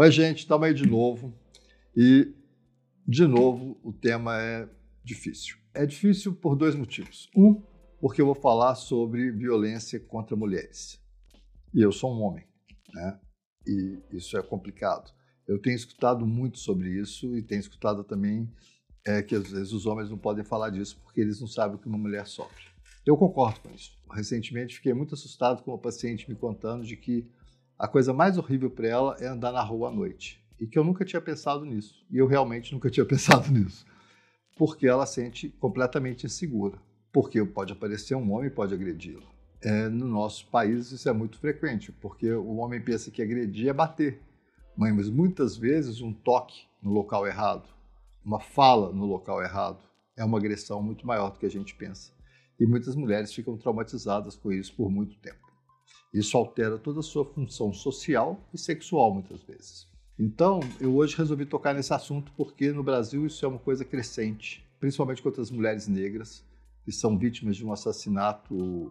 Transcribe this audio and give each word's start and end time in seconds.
Oi, 0.00 0.12
gente, 0.12 0.38
estamos 0.38 0.64
aí 0.64 0.72
de 0.72 0.86
novo. 0.86 1.34
E, 1.96 2.32
de 3.04 3.26
novo, 3.26 3.80
o 3.82 3.92
tema 3.92 4.40
é 4.40 4.68
difícil. 5.02 5.56
É 5.74 5.84
difícil 5.84 6.36
por 6.36 6.54
dois 6.54 6.76
motivos. 6.76 7.28
Um, 7.36 7.60
porque 8.00 8.22
eu 8.22 8.26
vou 8.26 8.34
falar 8.36 8.76
sobre 8.76 9.32
violência 9.32 9.98
contra 9.98 10.36
mulheres. 10.36 11.02
E 11.74 11.82
eu 11.82 11.90
sou 11.90 12.14
um 12.14 12.22
homem, 12.22 12.46
né? 12.94 13.18
E 13.66 13.98
isso 14.12 14.38
é 14.38 14.40
complicado. 14.40 15.12
Eu 15.48 15.60
tenho 15.60 15.74
escutado 15.74 16.24
muito 16.24 16.60
sobre 16.60 16.90
isso 16.90 17.36
e 17.36 17.42
tenho 17.42 17.58
escutado 17.58 18.04
também 18.04 18.48
é, 19.04 19.20
que 19.20 19.34
às 19.34 19.50
vezes 19.50 19.72
os 19.72 19.84
homens 19.84 20.08
não 20.08 20.16
podem 20.16 20.44
falar 20.44 20.70
disso 20.70 21.00
porque 21.02 21.20
eles 21.20 21.40
não 21.40 21.48
sabem 21.48 21.74
o 21.74 21.78
que 21.80 21.88
uma 21.88 21.98
mulher 21.98 22.24
sofre. 22.24 22.66
Eu 23.04 23.16
concordo 23.16 23.58
com 23.62 23.74
isso. 23.74 23.98
Recentemente 24.12 24.76
fiquei 24.76 24.94
muito 24.94 25.16
assustado 25.16 25.64
com 25.64 25.72
uma 25.72 25.78
paciente 25.78 26.30
me 26.30 26.36
contando 26.36 26.86
de 26.86 26.96
que 26.96 27.28
a 27.78 27.86
coisa 27.86 28.12
mais 28.12 28.36
horrível 28.36 28.68
para 28.68 28.88
ela 28.88 29.16
é 29.20 29.26
andar 29.26 29.52
na 29.52 29.62
rua 29.62 29.88
à 29.88 29.92
noite. 29.92 30.42
E 30.60 30.66
que 30.66 30.76
eu 30.76 30.82
nunca 30.82 31.04
tinha 31.04 31.20
pensado 31.20 31.64
nisso. 31.64 32.04
E 32.10 32.18
eu 32.18 32.26
realmente 32.26 32.72
nunca 32.72 32.90
tinha 32.90 33.06
pensado 33.06 33.50
nisso. 33.52 33.86
Porque 34.56 34.88
ela 34.88 35.06
sente 35.06 35.48
completamente 35.48 36.26
insegura. 36.26 36.78
Porque 37.12 37.42
pode 37.44 37.72
aparecer 37.72 38.16
um 38.16 38.32
homem 38.32 38.48
e 38.48 38.50
pode 38.50 38.74
agredi-la. 38.74 39.26
É, 39.60 39.88
no 39.88 40.06
nosso 40.06 40.46
país 40.48 40.90
isso 40.90 41.08
é 41.08 41.12
muito 41.12 41.38
frequente, 41.38 41.90
porque 41.90 42.30
o 42.32 42.56
homem 42.56 42.80
pensa 42.80 43.10
que 43.10 43.22
agredir 43.22 43.68
é 43.68 43.72
bater. 43.72 44.20
Mas 44.76 45.08
muitas 45.08 45.56
vezes 45.56 46.00
um 46.00 46.12
toque 46.12 46.66
no 46.80 46.92
local 46.92 47.26
errado, 47.26 47.68
uma 48.24 48.38
fala 48.38 48.92
no 48.92 49.06
local 49.06 49.42
errado, 49.42 49.82
é 50.16 50.24
uma 50.24 50.38
agressão 50.38 50.82
muito 50.82 51.06
maior 51.06 51.30
do 51.30 51.38
que 51.38 51.46
a 51.46 51.50
gente 51.50 51.74
pensa. 51.74 52.12
E 52.58 52.66
muitas 52.66 52.94
mulheres 52.94 53.32
ficam 53.32 53.56
traumatizadas 53.56 54.36
com 54.36 54.52
isso 54.52 54.74
por 54.74 54.90
muito 54.90 55.16
tempo. 55.18 55.47
Isso 56.12 56.36
altera 56.36 56.78
toda 56.78 57.00
a 57.00 57.02
sua 57.02 57.24
função 57.24 57.72
social 57.72 58.40
e 58.52 58.58
sexual, 58.58 59.12
muitas 59.12 59.42
vezes. 59.42 59.86
Então, 60.18 60.60
eu 60.80 60.96
hoje 60.96 61.16
resolvi 61.16 61.46
tocar 61.46 61.74
nesse 61.74 61.92
assunto 61.92 62.32
porque 62.36 62.72
no 62.72 62.82
Brasil 62.82 63.26
isso 63.26 63.44
é 63.44 63.48
uma 63.48 63.58
coisa 63.58 63.84
crescente, 63.84 64.66
principalmente 64.80 65.22
contra 65.22 65.40
as 65.40 65.50
mulheres 65.50 65.86
negras 65.86 66.44
que 66.84 66.90
são 66.90 67.18
vítimas 67.18 67.56
de 67.56 67.64
um 67.64 67.72
assassinato. 67.72 68.90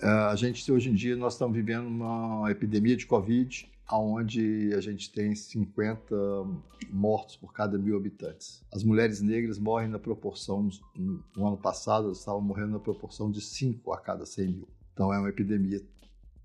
É, 0.00 0.06
a 0.06 0.36
gente, 0.36 0.70
hoje 0.70 0.90
em 0.90 0.94
dia, 0.94 1.16
nós 1.16 1.32
estamos 1.32 1.56
vivendo 1.56 1.86
uma 1.86 2.50
epidemia 2.50 2.96
de 2.96 3.06
Covid, 3.06 3.66
onde 3.90 4.72
a 4.74 4.80
gente 4.80 5.10
tem 5.10 5.34
50 5.34 6.14
mortos 6.90 7.36
por 7.36 7.52
cada 7.52 7.78
mil 7.78 7.96
habitantes. 7.96 8.62
As 8.72 8.84
mulheres 8.84 9.20
negras 9.20 9.58
morrem 9.58 9.88
na 9.88 9.98
proporção, 9.98 10.68
no 10.94 11.46
ano 11.46 11.56
passado, 11.56 12.06
elas 12.06 12.18
estavam 12.18 12.40
morrendo 12.40 12.72
na 12.72 12.78
proporção 12.78 13.30
de 13.30 13.40
5 13.40 13.92
a 13.92 13.98
cada 13.98 14.26
100 14.26 14.48
mil. 14.48 14.68
Então 14.92 15.12
é 15.12 15.18
uma 15.18 15.28
epidemia 15.28 15.82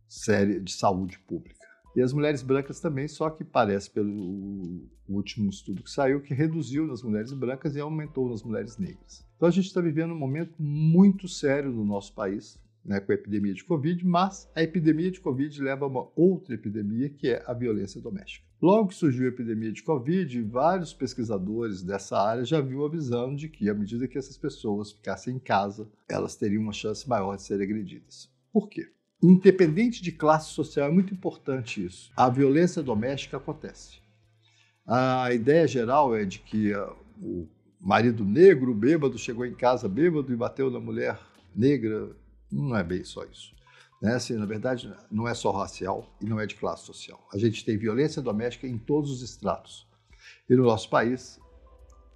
séria 0.10 0.60
de 0.60 0.74
saúde 0.74 1.20
pública. 1.20 1.60
E 1.96 2.02
as 2.02 2.14
mulheres 2.14 2.44
brancas 2.44 2.80
também, 2.80 3.08
só 3.08 3.30
que 3.30 3.44
parece 3.44 3.90
pelo 3.90 4.82
último 5.08 5.50
estudo 5.50 5.84
que 5.84 5.90
saiu 5.90 6.22
que 6.22 6.34
reduziu 6.34 6.86
nas 6.86 7.02
mulheres 7.02 7.34
brancas 7.34 7.76
e 7.76 7.80
aumentou 7.80 8.30
nas 8.30 8.44
mulheres 8.44 8.78
negras. 8.78 9.26
Então 9.36 9.48
a 9.48 9.52
gente 9.52 9.66
está 9.66 9.82
vivendo 9.82 10.14
um 10.14 10.18
momento 10.18 10.54
muito 10.60 11.28
sério 11.28 11.72
no 11.72 11.84
nosso 11.84 12.14
país, 12.14 12.60
né, 12.86 13.00
com 13.00 13.12
a 13.12 13.16
epidemia 13.16 13.54
de 13.54 13.64
Covid, 13.64 14.06
mas 14.06 14.50
a 14.56 14.64
epidemia 14.64 15.12
de 15.12 15.20
Covid 15.20 15.62
leva 15.62 15.86
a 15.86 15.88
uma 15.88 16.08
outra 16.16 16.56
epidemia, 16.56 17.10
que 17.10 17.30
é 17.30 17.44
a 17.46 17.54
violência 17.54 18.02
doméstica. 18.02 18.48
Logo 18.62 18.90
que 18.90 18.96
surgiu 18.96 19.26
a 19.26 19.30
epidemia 19.30 19.72
de 19.72 19.84
Covid, 19.84 20.42
vários 20.44 20.94
pesquisadores 20.94 21.82
dessa 21.82 22.18
área 22.18 22.44
já 22.44 22.60
viram 22.60 22.86
avisando 22.86 23.36
de 23.36 23.48
que, 23.48 23.70
à 23.70 23.74
medida 23.74 24.08
que 24.08 24.18
essas 24.18 24.38
pessoas 24.38 24.92
ficassem 24.92 25.36
em 25.36 25.40
casa, 25.40 25.90
elas 26.10 26.36
teriam 26.36 26.64
uma 26.64 26.74
chance 26.74 27.08
maior 27.08 27.36
de 27.36 27.44
serem 27.44 27.66
agredidas. 27.66 28.30
Por 28.52 28.68
quê? 28.68 28.92
Independente 29.22 30.02
de 30.02 30.12
classe 30.12 30.52
social, 30.52 30.88
é 30.88 30.92
muito 30.92 31.14
importante 31.14 31.86
isso. 31.86 32.12
A 32.16 32.30
violência 32.30 32.82
doméstica 32.82 33.38
acontece. 33.38 34.00
A 34.88 35.34
ideia 35.34 35.68
geral 35.68 36.16
é 36.16 36.24
de 36.24 36.40
que 36.40 36.74
uh, 36.74 36.96
o 37.22 37.48
marido 37.80 38.24
negro, 38.24 38.74
bêbado, 38.74 39.18
chegou 39.18 39.46
em 39.46 39.54
casa 39.54 39.90
bêbado 39.90 40.32
e 40.32 40.36
bateu 40.36 40.72
na 40.72 40.80
mulher 40.80 41.20
negra. 41.56 42.16
Não 42.52 42.76
é 42.76 42.84
bem 42.84 43.04
só 43.04 43.24
isso. 43.26 43.54
Né? 44.02 44.16
Assim, 44.16 44.36
na 44.36 44.46
verdade, 44.46 44.92
não 45.12 45.28
é 45.28 45.34
só 45.34 45.52
racial 45.52 46.16
e 46.22 46.26
não 46.26 46.40
é 46.40 46.46
de 46.46 46.56
classe 46.56 46.86
social. 46.86 47.28
A 47.34 47.38
gente 47.38 47.66
tem 47.66 47.78
violência 47.78 48.22
doméstica 48.22 48.68
em 48.68 48.78
todos 48.78 49.12
os 49.12 49.22
estratos. 49.22 49.86
E 50.50 50.56
no 50.56 50.64
nosso 50.64 50.90
país, 50.90 51.40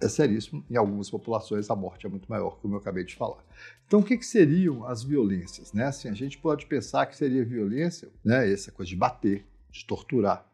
é 0.04 0.08
seríssimo. 0.08 0.64
Em 0.70 0.76
algumas 0.76 1.10
populações, 1.10 1.70
a 1.70 1.76
morte 1.76 2.06
é 2.06 2.08
muito 2.08 2.28
maior, 2.28 2.58
como 2.60 2.74
eu 2.74 2.78
acabei 2.78 3.04
de 3.04 3.14
falar. 3.14 3.44
Então, 3.86 4.00
o 4.00 4.04
que, 4.04 4.16
que 4.16 4.26
seriam 4.26 4.84
as 4.84 5.02
violências? 5.02 5.72
Né? 5.72 5.84
Assim, 5.84 6.08
a 6.08 6.14
gente 6.14 6.38
pode 6.38 6.66
pensar 6.66 7.06
que 7.06 7.16
seria 7.16 7.44
violência, 7.44 8.08
né? 8.24 8.50
essa 8.50 8.70
coisa 8.70 8.88
de 8.88 8.96
bater, 8.96 9.46
de 9.70 9.84
torturar. 9.86 10.46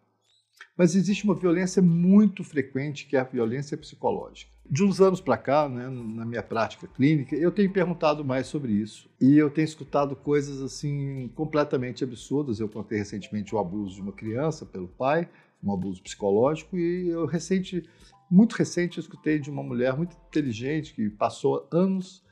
Mas 0.77 0.94
existe 0.94 1.25
uma 1.25 1.34
violência 1.34 1.83
muito 1.83 2.44
frequente, 2.44 3.06
que 3.06 3.16
é 3.16 3.21
a 3.21 3.25
violência 3.25 3.77
psicológica. 3.77 4.50
De 4.71 4.84
uns 4.84 5.00
anos 5.00 5.21
para 5.21 5.37
cá, 5.37 5.69
né, 5.69 5.89
na 5.89 6.25
minha 6.25 6.44
prática 6.44 6.87
clínica, 6.87 7.34
eu 7.34 7.50
tenho 7.50 7.72
perguntado 7.72 8.25
mais 8.25 8.47
sobre 8.47 8.72
isso. 8.72 9.10
E 9.21 9.37
eu 9.37 9.50
tenho 9.50 9.65
escutado 9.65 10.15
coisas 10.15 10.62
assim 10.62 11.28
completamente 11.34 12.05
absurdas. 12.05 12.60
Eu 12.60 12.69
contei 12.69 12.99
recentemente 12.99 13.53
o 13.53 13.59
abuso 13.59 13.97
de 13.97 14.00
uma 14.00 14.12
criança 14.12 14.65
pelo 14.65 14.87
pai, 14.87 15.28
um 15.62 15.72
abuso 15.72 16.00
psicológico, 16.00 16.78
e 16.78 17.09
eu 17.09 17.27
recente 17.27 17.84
muito 18.31 18.55
recente 18.55 18.99
eu 18.99 19.03
escutei 19.03 19.39
de 19.39 19.51
uma 19.51 19.63
mulher 19.63 19.97
muito 19.97 20.17
inteligente 20.29 20.95
que 20.95 21.11
passou 21.11 21.69
anos 21.73 22.25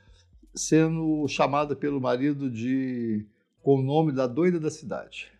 sendo 0.55 1.27
chamada 1.27 1.75
pelo 1.75 1.99
marido 1.99 2.49
de 2.49 3.25
com 3.61 3.75
o 3.79 3.83
nome 3.83 4.11
da 4.11 4.25
doida 4.25 4.59
da 4.59 4.71
cidade. 4.71 5.31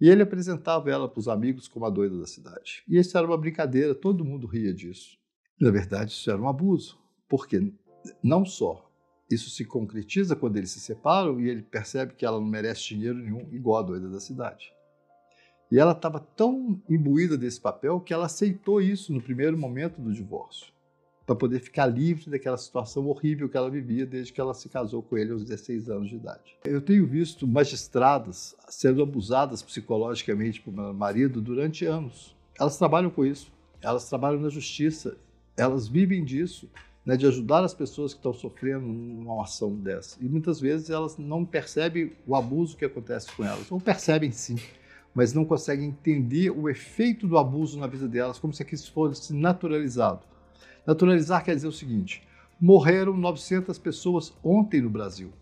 E 0.00 0.08
ele 0.08 0.22
apresentava 0.22 0.90
ela 0.90 1.08
para 1.08 1.18
os 1.18 1.28
amigos 1.28 1.68
como 1.68 1.84
a 1.84 1.90
doida 1.90 2.18
da 2.18 2.26
cidade. 2.26 2.82
E 2.88 2.98
isso 2.98 3.16
era 3.18 3.26
uma 3.26 3.36
brincadeira, 3.36 3.94
todo 3.94 4.24
mundo 4.24 4.46
ria 4.46 4.72
disso. 4.72 5.18
Na 5.60 5.70
verdade, 5.70 6.12
isso 6.12 6.30
era 6.30 6.40
um 6.40 6.48
abuso, 6.48 6.98
porque 7.28 7.72
não 8.22 8.44
só 8.44 8.88
isso 9.30 9.50
se 9.50 9.64
concretiza 9.64 10.34
quando 10.34 10.56
eles 10.56 10.70
se 10.70 10.80
separam 10.80 11.40
e 11.40 11.48
ele 11.48 11.62
percebe 11.62 12.14
que 12.14 12.24
ela 12.24 12.40
não 12.40 12.46
merece 12.46 12.88
dinheiro 12.88 13.18
nenhum 13.18 13.48
igual 13.52 13.82
a 13.82 13.86
doida 13.86 14.08
da 14.08 14.20
cidade. 14.20 14.72
E 15.70 15.78
ela 15.78 15.92
estava 15.92 16.18
tão 16.18 16.80
imbuída 16.88 17.36
desse 17.36 17.60
papel 17.60 18.00
que 18.00 18.14
ela 18.14 18.24
aceitou 18.26 18.80
isso 18.80 19.12
no 19.12 19.20
primeiro 19.20 19.56
momento 19.58 20.00
do 20.00 20.12
divórcio, 20.12 20.72
para 21.26 21.36
poder 21.36 21.60
ficar 21.60 21.84
livre 21.84 22.30
daquela 22.30 22.56
situação 22.56 23.06
horrível 23.06 23.50
que 23.50 23.56
ela 23.56 23.70
vivia 23.70 24.06
desde 24.06 24.32
que 24.32 24.40
ela 24.40 24.54
se 24.54 24.70
casou 24.70 25.02
com 25.02 25.18
ele 25.18 25.32
aos 25.32 25.44
16 25.44 25.90
anos 25.90 26.08
de 26.08 26.16
idade. 26.16 26.56
Eu 26.64 26.80
tenho 26.80 27.06
visto 27.06 27.46
magistradas 27.46 28.56
sendo 28.66 29.02
abusadas 29.02 29.62
psicologicamente 29.62 30.62
por 30.62 30.72
meu 30.72 30.94
marido 30.94 31.42
durante 31.42 31.84
anos. 31.84 32.34
Elas 32.58 32.78
trabalham 32.78 33.10
com 33.10 33.26
isso, 33.26 33.52
elas 33.82 34.08
trabalham 34.08 34.40
na 34.40 34.48
justiça, 34.48 35.18
elas 35.54 35.86
vivem 35.86 36.24
disso, 36.24 36.66
né, 37.04 37.14
de 37.14 37.26
ajudar 37.26 37.62
as 37.62 37.74
pessoas 37.74 38.14
que 38.14 38.20
estão 38.20 38.32
sofrendo 38.32 38.86
uma 38.86 39.42
ação 39.42 39.74
dessa. 39.74 40.16
E 40.18 40.26
muitas 40.26 40.60
vezes 40.60 40.88
elas 40.88 41.18
não 41.18 41.44
percebem 41.44 42.12
o 42.26 42.34
abuso 42.34 42.76
que 42.76 42.86
acontece 42.86 43.30
com 43.32 43.44
elas, 43.44 43.70
ou 43.70 43.78
percebem 43.78 44.32
sim 44.32 44.56
mas 45.14 45.32
não 45.32 45.44
conseguem 45.44 45.88
entender 45.88 46.50
o 46.50 46.68
efeito 46.68 47.26
do 47.26 47.38
abuso 47.38 47.78
na 47.78 47.86
vida 47.86 48.06
delas, 48.06 48.38
como 48.38 48.52
se 48.52 48.62
aquilo 48.62 48.82
fosse 48.82 49.34
naturalizado. 49.34 50.20
Naturalizar 50.86 51.44
quer 51.44 51.54
dizer 51.54 51.68
o 51.68 51.72
seguinte: 51.72 52.22
morreram 52.60 53.16
900 53.16 53.78
pessoas 53.78 54.32
ontem 54.42 54.80
no 54.80 54.90
Brasil 54.90 55.32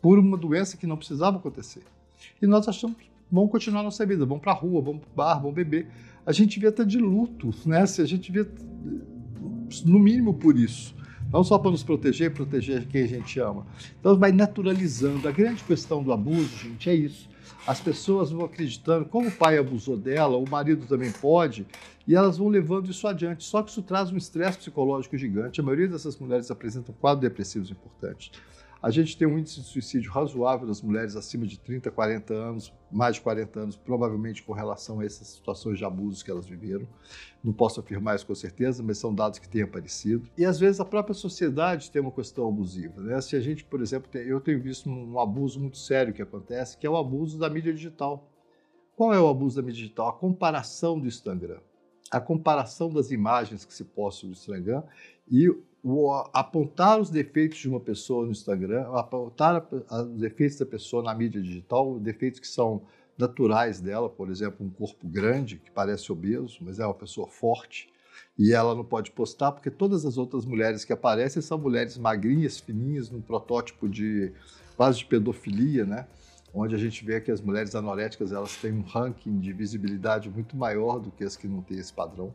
por 0.00 0.18
uma 0.18 0.36
doença 0.36 0.76
que 0.76 0.86
não 0.86 0.96
precisava 0.96 1.36
acontecer. 1.36 1.82
E 2.40 2.46
nós 2.46 2.68
achamos 2.68 2.96
vamos 3.30 3.50
continuar 3.50 3.82
nossa 3.82 4.04
vida, 4.04 4.26
vamos 4.26 4.42
para 4.42 4.52
a 4.52 4.54
rua, 4.54 4.82
vamos 4.82 5.00
para 5.00 5.10
o 5.10 5.14
bar, 5.14 5.40
vamos 5.40 5.54
beber. 5.54 5.88
A 6.26 6.32
gente 6.32 6.54
devia 6.54 6.68
estar 6.68 6.84
de 6.84 6.98
luto, 6.98 7.50
né? 7.64 7.86
Se 7.86 8.02
a 8.02 8.04
gente 8.04 8.30
devia, 8.30 8.52
no 9.86 9.98
mínimo 9.98 10.34
por 10.34 10.58
isso. 10.58 10.94
Não 11.32 11.42
só 11.42 11.58
para 11.58 11.70
nos 11.70 11.82
proteger, 11.82 12.34
proteger 12.34 12.86
quem 12.88 13.04
a 13.04 13.06
gente 13.06 13.40
ama. 13.40 13.66
Então 13.98 14.18
vai 14.18 14.32
naturalizando. 14.32 15.26
A 15.26 15.32
grande 15.32 15.64
questão 15.64 16.02
do 16.02 16.12
abuso, 16.12 16.58
gente, 16.58 16.90
é 16.90 16.94
isso 16.94 17.31
as 17.66 17.80
pessoas 17.80 18.30
vão 18.30 18.44
acreditando, 18.44 19.06
como 19.06 19.28
o 19.28 19.32
pai 19.32 19.58
abusou 19.58 19.96
dela, 19.96 20.36
o 20.36 20.48
marido 20.48 20.86
também 20.86 21.12
pode, 21.12 21.66
e 22.06 22.14
elas 22.14 22.38
vão 22.38 22.48
levando 22.48 22.90
isso 22.90 23.06
adiante. 23.06 23.44
Só 23.44 23.62
que 23.62 23.70
isso 23.70 23.82
traz 23.82 24.10
um 24.10 24.16
estresse 24.16 24.58
psicológico 24.58 25.16
gigante. 25.16 25.60
A 25.60 25.64
maioria 25.64 25.88
dessas 25.88 26.18
mulheres 26.18 26.50
apresentam 26.50 26.94
quadros 27.00 27.22
depressivos 27.22 27.70
importantes. 27.70 28.32
A 28.82 28.90
gente 28.90 29.16
tem 29.16 29.28
um 29.28 29.38
índice 29.38 29.60
de 29.60 29.66
suicídio 29.68 30.10
razoável 30.10 30.66
das 30.66 30.82
mulheres 30.82 31.14
acima 31.14 31.46
de 31.46 31.56
30, 31.56 31.88
40 31.92 32.34
anos, 32.34 32.74
mais 32.90 33.14
de 33.14 33.20
40 33.20 33.60
anos, 33.60 33.76
provavelmente 33.76 34.42
com 34.42 34.52
relação 34.52 34.98
a 34.98 35.04
essas 35.04 35.28
situações 35.28 35.78
de 35.78 35.84
abusos 35.84 36.20
que 36.20 36.30
elas 36.32 36.48
viveram. 36.48 36.88
Não 37.44 37.52
posso 37.52 37.78
afirmar 37.78 38.16
isso 38.16 38.26
com 38.26 38.34
certeza, 38.34 38.82
mas 38.82 38.98
são 38.98 39.14
dados 39.14 39.38
que 39.38 39.48
têm 39.48 39.62
aparecido. 39.62 40.28
E 40.36 40.44
às 40.44 40.58
vezes 40.58 40.80
a 40.80 40.84
própria 40.84 41.14
sociedade 41.14 41.92
tem 41.92 42.02
uma 42.02 42.10
questão 42.10 42.48
abusiva. 42.48 43.00
Né? 43.00 43.20
Se 43.20 43.36
a 43.36 43.40
gente, 43.40 43.64
por 43.64 43.80
exemplo, 43.80 44.10
tem, 44.10 44.22
eu 44.22 44.40
tenho 44.40 44.60
visto 44.60 44.90
um 44.90 45.20
abuso 45.20 45.60
muito 45.60 45.78
sério 45.78 46.12
que 46.12 46.20
acontece, 46.20 46.76
que 46.76 46.84
é 46.84 46.90
o 46.90 46.96
abuso 46.96 47.38
da 47.38 47.48
mídia 47.48 47.72
digital. 47.72 48.28
Qual 48.96 49.14
é 49.14 49.20
o 49.20 49.28
abuso 49.28 49.54
da 49.54 49.62
mídia 49.62 49.80
digital? 49.80 50.08
A 50.08 50.12
comparação 50.12 50.98
do 50.98 51.06
Instagram. 51.06 51.60
A 52.10 52.20
comparação 52.20 52.90
das 52.90 53.12
imagens 53.12 53.64
que 53.64 53.72
se 53.72 53.84
postam 53.84 54.28
no 54.28 54.34
Instagram 54.34 54.82
e 55.30 55.48
o, 55.82 56.12
apontar 56.32 57.00
os 57.00 57.10
defeitos 57.10 57.58
de 57.58 57.68
uma 57.68 57.80
pessoa 57.80 58.24
no 58.24 58.32
Instagram, 58.32 58.88
apontar 58.92 59.66
os 59.90 60.18
defeitos 60.18 60.58
da 60.58 60.66
pessoa 60.66 61.02
na 61.02 61.14
mídia 61.14 61.42
digital, 61.42 61.98
defeitos 61.98 62.38
que 62.38 62.46
são 62.46 62.82
naturais 63.18 63.80
dela, 63.80 64.08
por 64.08 64.30
exemplo, 64.30 64.64
um 64.64 64.70
corpo 64.70 65.06
grande, 65.06 65.56
que 65.58 65.70
parece 65.70 66.10
obeso, 66.10 66.58
mas 66.60 66.78
é 66.78 66.86
uma 66.86 66.94
pessoa 66.94 67.26
forte, 67.26 67.92
e 68.38 68.52
ela 68.52 68.74
não 68.74 68.84
pode 68.84 69.10
postar 69.10 69.52
porque 69.52 69.70
todas 69.70 70.04
as 70.06 70.16
outras 70.16 70.44
mulheres 70.44 70.84
que 70.84 70.92
aparecem 70.92 71.42
são 71.42 71.58
mulheres 71.58 71.98
magrinhas, 71.98 72.58
fininhas, 72.58 73.10
num 73.10 73.20
protótipo 73.20 73.88
de 73.88 74.32
quase 74.76 74.98
de 74.98 75.06
pedofilia, 75.06 75.84
né? 75.84 76.06
Onde 76.54 76.74
a 76.74 76.78
gente 76.78 77.04
vê 77.04 77.20
que 77.20 77.30
as 77.30 77.40
mulheres 77.40 77.74
anoréticas 77.74 78.32
elas 78.32 78.56
têm 78.56 78.72
um 78.72 78.82
ranking 78.82 79.38
de 79.38 79.52
visibilidade 79.52 80.28
muito 80.28 80.56
maior 80.56 80.98
do 80.98 81.10
que 81.10 81.24
as 81.24 81.36
que 81.36 81.46
não 81.46 81.62
têm 81.62 81.78
esse 81.78 81.92
padrão. 81.92 82.32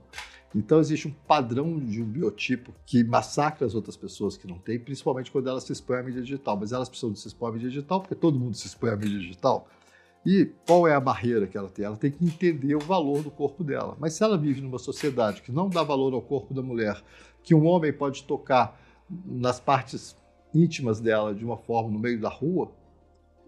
Então 0.56 0.80
existe 0.80 1.08
um 1.08 1.14
padrão 1.28 1.78
de 1.80 2.02
um 2.02 2.06
biotipo 2.06 2.74
que 2.86 3.04
massacra 3.04 3.66
as 3.66 3.76
outras 3.76 3.98
pessoas 3.98 4.38
que 4.38 4.48
não 4.48 4.58
têm, 4.58 4.80
principalmente 4.80 5.32
quando 5.32 5.50
elas 5.50 5.64
se 5.64 5.74
expõem 5.74 6.00
à 6.00 6.04
mídia 6.04 6.22
digital. 6.22 6.58
Mas 6.58 6.72
elas 6.72 6.90
precisam 6.90 7.16
se 7.16 7.28
expor 7.28 7.50
à 7.50 7.52
mídia 7.54 7.70
digital 7.70 8.00
porque 8.00 8.16
todo 8.16 8.40
mundo 8.40 8.56
se 8.56 8.68
expõe 8.68 8.90
à 8.90 8.96
mídia 8.96 9.20
digital. 9.20 9.68
E 10.26 10.52
qual 10.66 10.88
é 10.88 10.94
a 10.94 11.00
barreira 11.00 11.48
que 11.48 11.58
ela 11.58 11.70
tem? 11.70 11.86
Ela 11.86 11.96
tem 11.96 12.12
que 12.12 12.24
entender 12.26 12.76
o 12.76 12.80
valor 12.80 13.24
do 13.24 13.32
corpo 13.32 13.64
dela. 13.64 13.96
Mas 14.00 14.14
se 14.14 14.24
ela 14.24 14.38
vive 14.38 14.62
numa 14.62 14.80
sociedade 14.80 15.42
que 15.42 15.52
não 15.52 15.70
dá 15.70 15.84
valor 15.84 16.14
ao 16.14 16.22
corpo 16.22 16.54
da 16.54 16.62
mulher, 16.62 17.02
que 17.44 17.56
um 17.56 17.66
homem 17.66 17.94
pode 17.94 18.24
tocar 18.24 18.78
nas 19.26 19.60
partes 19.60 20.18
íntimas 20.54 21.00
dela 21.00 21.34
de 21.34 21.46
uma 21.46 21.58
forma 21.58 21.90
no 21.90 22.00
meio 22.00 22.20
da 22.20 22.30
rua, 22.30 22.72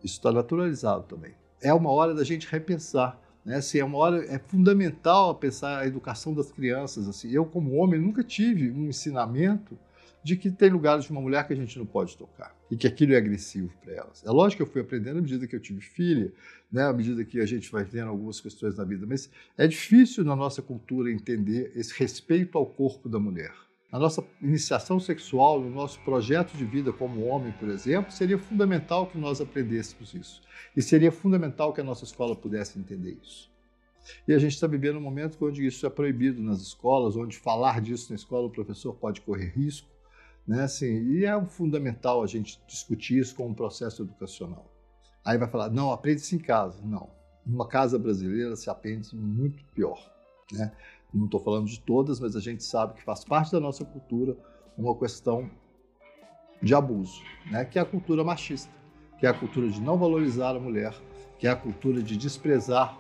isso 0.04 0.16
está 0.16 0.32
naturalizado 0.32 1.04
também. 1.04 1.34
É 1.62 1.74
uma 1.74 1.92
hora 1.92 2.14
da 2.14 2.24
gente 2.24 2.48
repensar. 2.48 3.20
Né? 3.46 3.56
Assim, 3.56 3.80
é 3.80 3.84
uma 3.84 3.98
hora 3.98 4.26
é 4.26 4.38
fundamental 4.40 5.36
pensar 5.36 5.80
a 5.80 5.88
educação 5.88 6.34
das 6.34 6.52
crianças. 6.52 7.08
Assim, 7.08 7.32
eu 7.32 7.46
como 7.46 7.76
homem 7.76 8.00
nunca 8.00 8.24
tive 8.24 8.72
um 8.72 8.88
ensinamento 8.88 9.78
de 10.24 10.36
que 10.36 10.52
tem 10.52 10.70
lugares 10.70 11.06
de 11.06 11.12
uma 11.12 11.22
mulher 11.22 11.48
que 11.48 11.54
a 11.54 11.56
gente 11.56 11.78
não 11.80 11.86
pode 11.86 12.18
tocar 12.18 12.54
e 12.70 12.76
que 12.76 12.86
aquilo 12.86 13.14
é 13.14 13.18
agressivo 13.18 13.72
para 13.82 13.94
elas. 13.94 14.24
É 14.26 14.30
lógico 14.30 14.64
que 14.64 14.70
eu 14.70 14.72
fui 14.72 14.82
aprendendo 14.82 15.20
à 15.20 15.22
medida 15.22 15.48
que 15.48 15.56
eu 15.56 15.60
tive 15.60 15.82
filha, 15.82 16.32
né, 16.72 16.84
à 16.84 16.94
medida 16.94 17.24
que 17.24 17.40
a 17.40 17.46
gente 17.46 17.72
vai 17.72 17.86
tendo 17.86 18.10
algumas 18.10 18.40
questões 18.40 18.76
na 18.76 18.84
vida, 18.84 19.06
mas 19.08 19.30
é 19.58 19.66
difícil 19.66 20.24
na 20.24 20.36
nossa 20.36 20.62
cultura 20.62 21.12
entender 21.12 21.72
esse 21.76 21.94
respeito 21.98 22.58
ao 22.58 22.66
corpo 22.66 23.08
da 23.08 23.20
mulher. 23.20 23.54
Na 23.92 23.98
nossa 23.98 24.24
iniciação 24.40 25.00
sexual, 25.00 25.60
no 25.60 25.70
nosso 25.70 26.00
projeto 26.02 26.56
de 26.56 26.64
vida 26.64 26.94
como 26.94 27.26
homem, 27.26 27.52
por 27.54 27.70
exemplo, 27.70 28.12
seria 28.12 28.38
fundamental 28.38 29.08
que 29.08 29.18
nós 29.18 29.42
aprendêssemos 29.42 30.14
isso. 30.14 30.42
E 30.78 30.82
seria 30.82 31.12
fundamental 31.12 31.74
que 31.74 31.82
a 31.82 31.84
nossa 31.84 32.04
escola 32.04 32.36
pudesse 32.36 32.78
entender 32.78 33.18
isso. 33.22 33.50
E 34.28 34.34
a 34.34 34.38
gente 34.38 34.54
está 34.54 34.68
vivendo 34.68 34.98
um 34.98 35.02
momento 35.02 35.44
onde 35.44 35.66
isso 35.66 35.86
é 35.86 35.90
proibido 35.90 36.42
nas 36.42 36.62
escolas, 36.62 37.16
onde 37.16 37.38
falar 37.38 37.82
disso 37.82 38.12
na 38.12 38.16
escola 38.16 38.48
o 38.48 38.52
professor 38.52 38.94
pode 38.94 39.22
correr 39.22 39.52
risco. 39.56 39.90
Né? 40.48 40.64
Assim, 40.64 41.12
e 41.12 41.26
é 41.26 41.46
fundamental 41.46 42.24
a 42.24 42.28
gente 42.28 42.60
discutir 42.68 43.20
isso 43.20 43.36
como 43.36 43.50
um 43.50 43.54
processo 43.56 44.04
educacional. 44.04 44.72
Aí 45.26 45.38
vai 45.38 45.48
falar, 45.48 45.70
não, 45.70 45.92
aprende-se 45.92 46.36
em 46.36 46.40
casa. 46.40 46.80
Não. 46.84 47.10
Numa 47.46 47.68
casa 47.68 47.98
brasileira 47.98 48.56
se 48.56 48.70
aprende 48.70 49.16
muito 49.16 49.64
pior. 49.74 50.00
Né? 50.52 50.72
Não 51.14 51.26
estou 51.26 51.40
falando 51.40 51.68
de 51.68 51.80
todas, 51.80 52.20
mas 52.20 52.36
a 52.36 52.40
gente 52.40 52.64
sabe 52.64 52.94
que 52.94 53.04
faz 53.04 53.24
parte 53.24 53.52
da 53.52 53.60
nossa 53.60 53.84
cultura 53.84 54.38
uma 54.78 54.96
questão 54.96 55.50
de 56.62 56.74
abuso, 56.76 57.22
né? 57.50 57.66
que 57.66 57.80
é 57.80 57.82
a 57.82 57.86
cultura 57.86 58.24
machista, 58.24 58.72
que 59.18 59.26
é 59.26 59.30
a 59.30 59.34
cultura 59.34 59.70
de 59.70 59.82
não 59.82 59.98
valorizar 59.98 60.56
a 60.56 60.60
mulher, 60.60 60.94
que 61.38 61.48
é 61.48 61.50
a 61.50 61.56
cultura 61.56 62.02
de 62.02 62.16
desprezar 62.16 62.98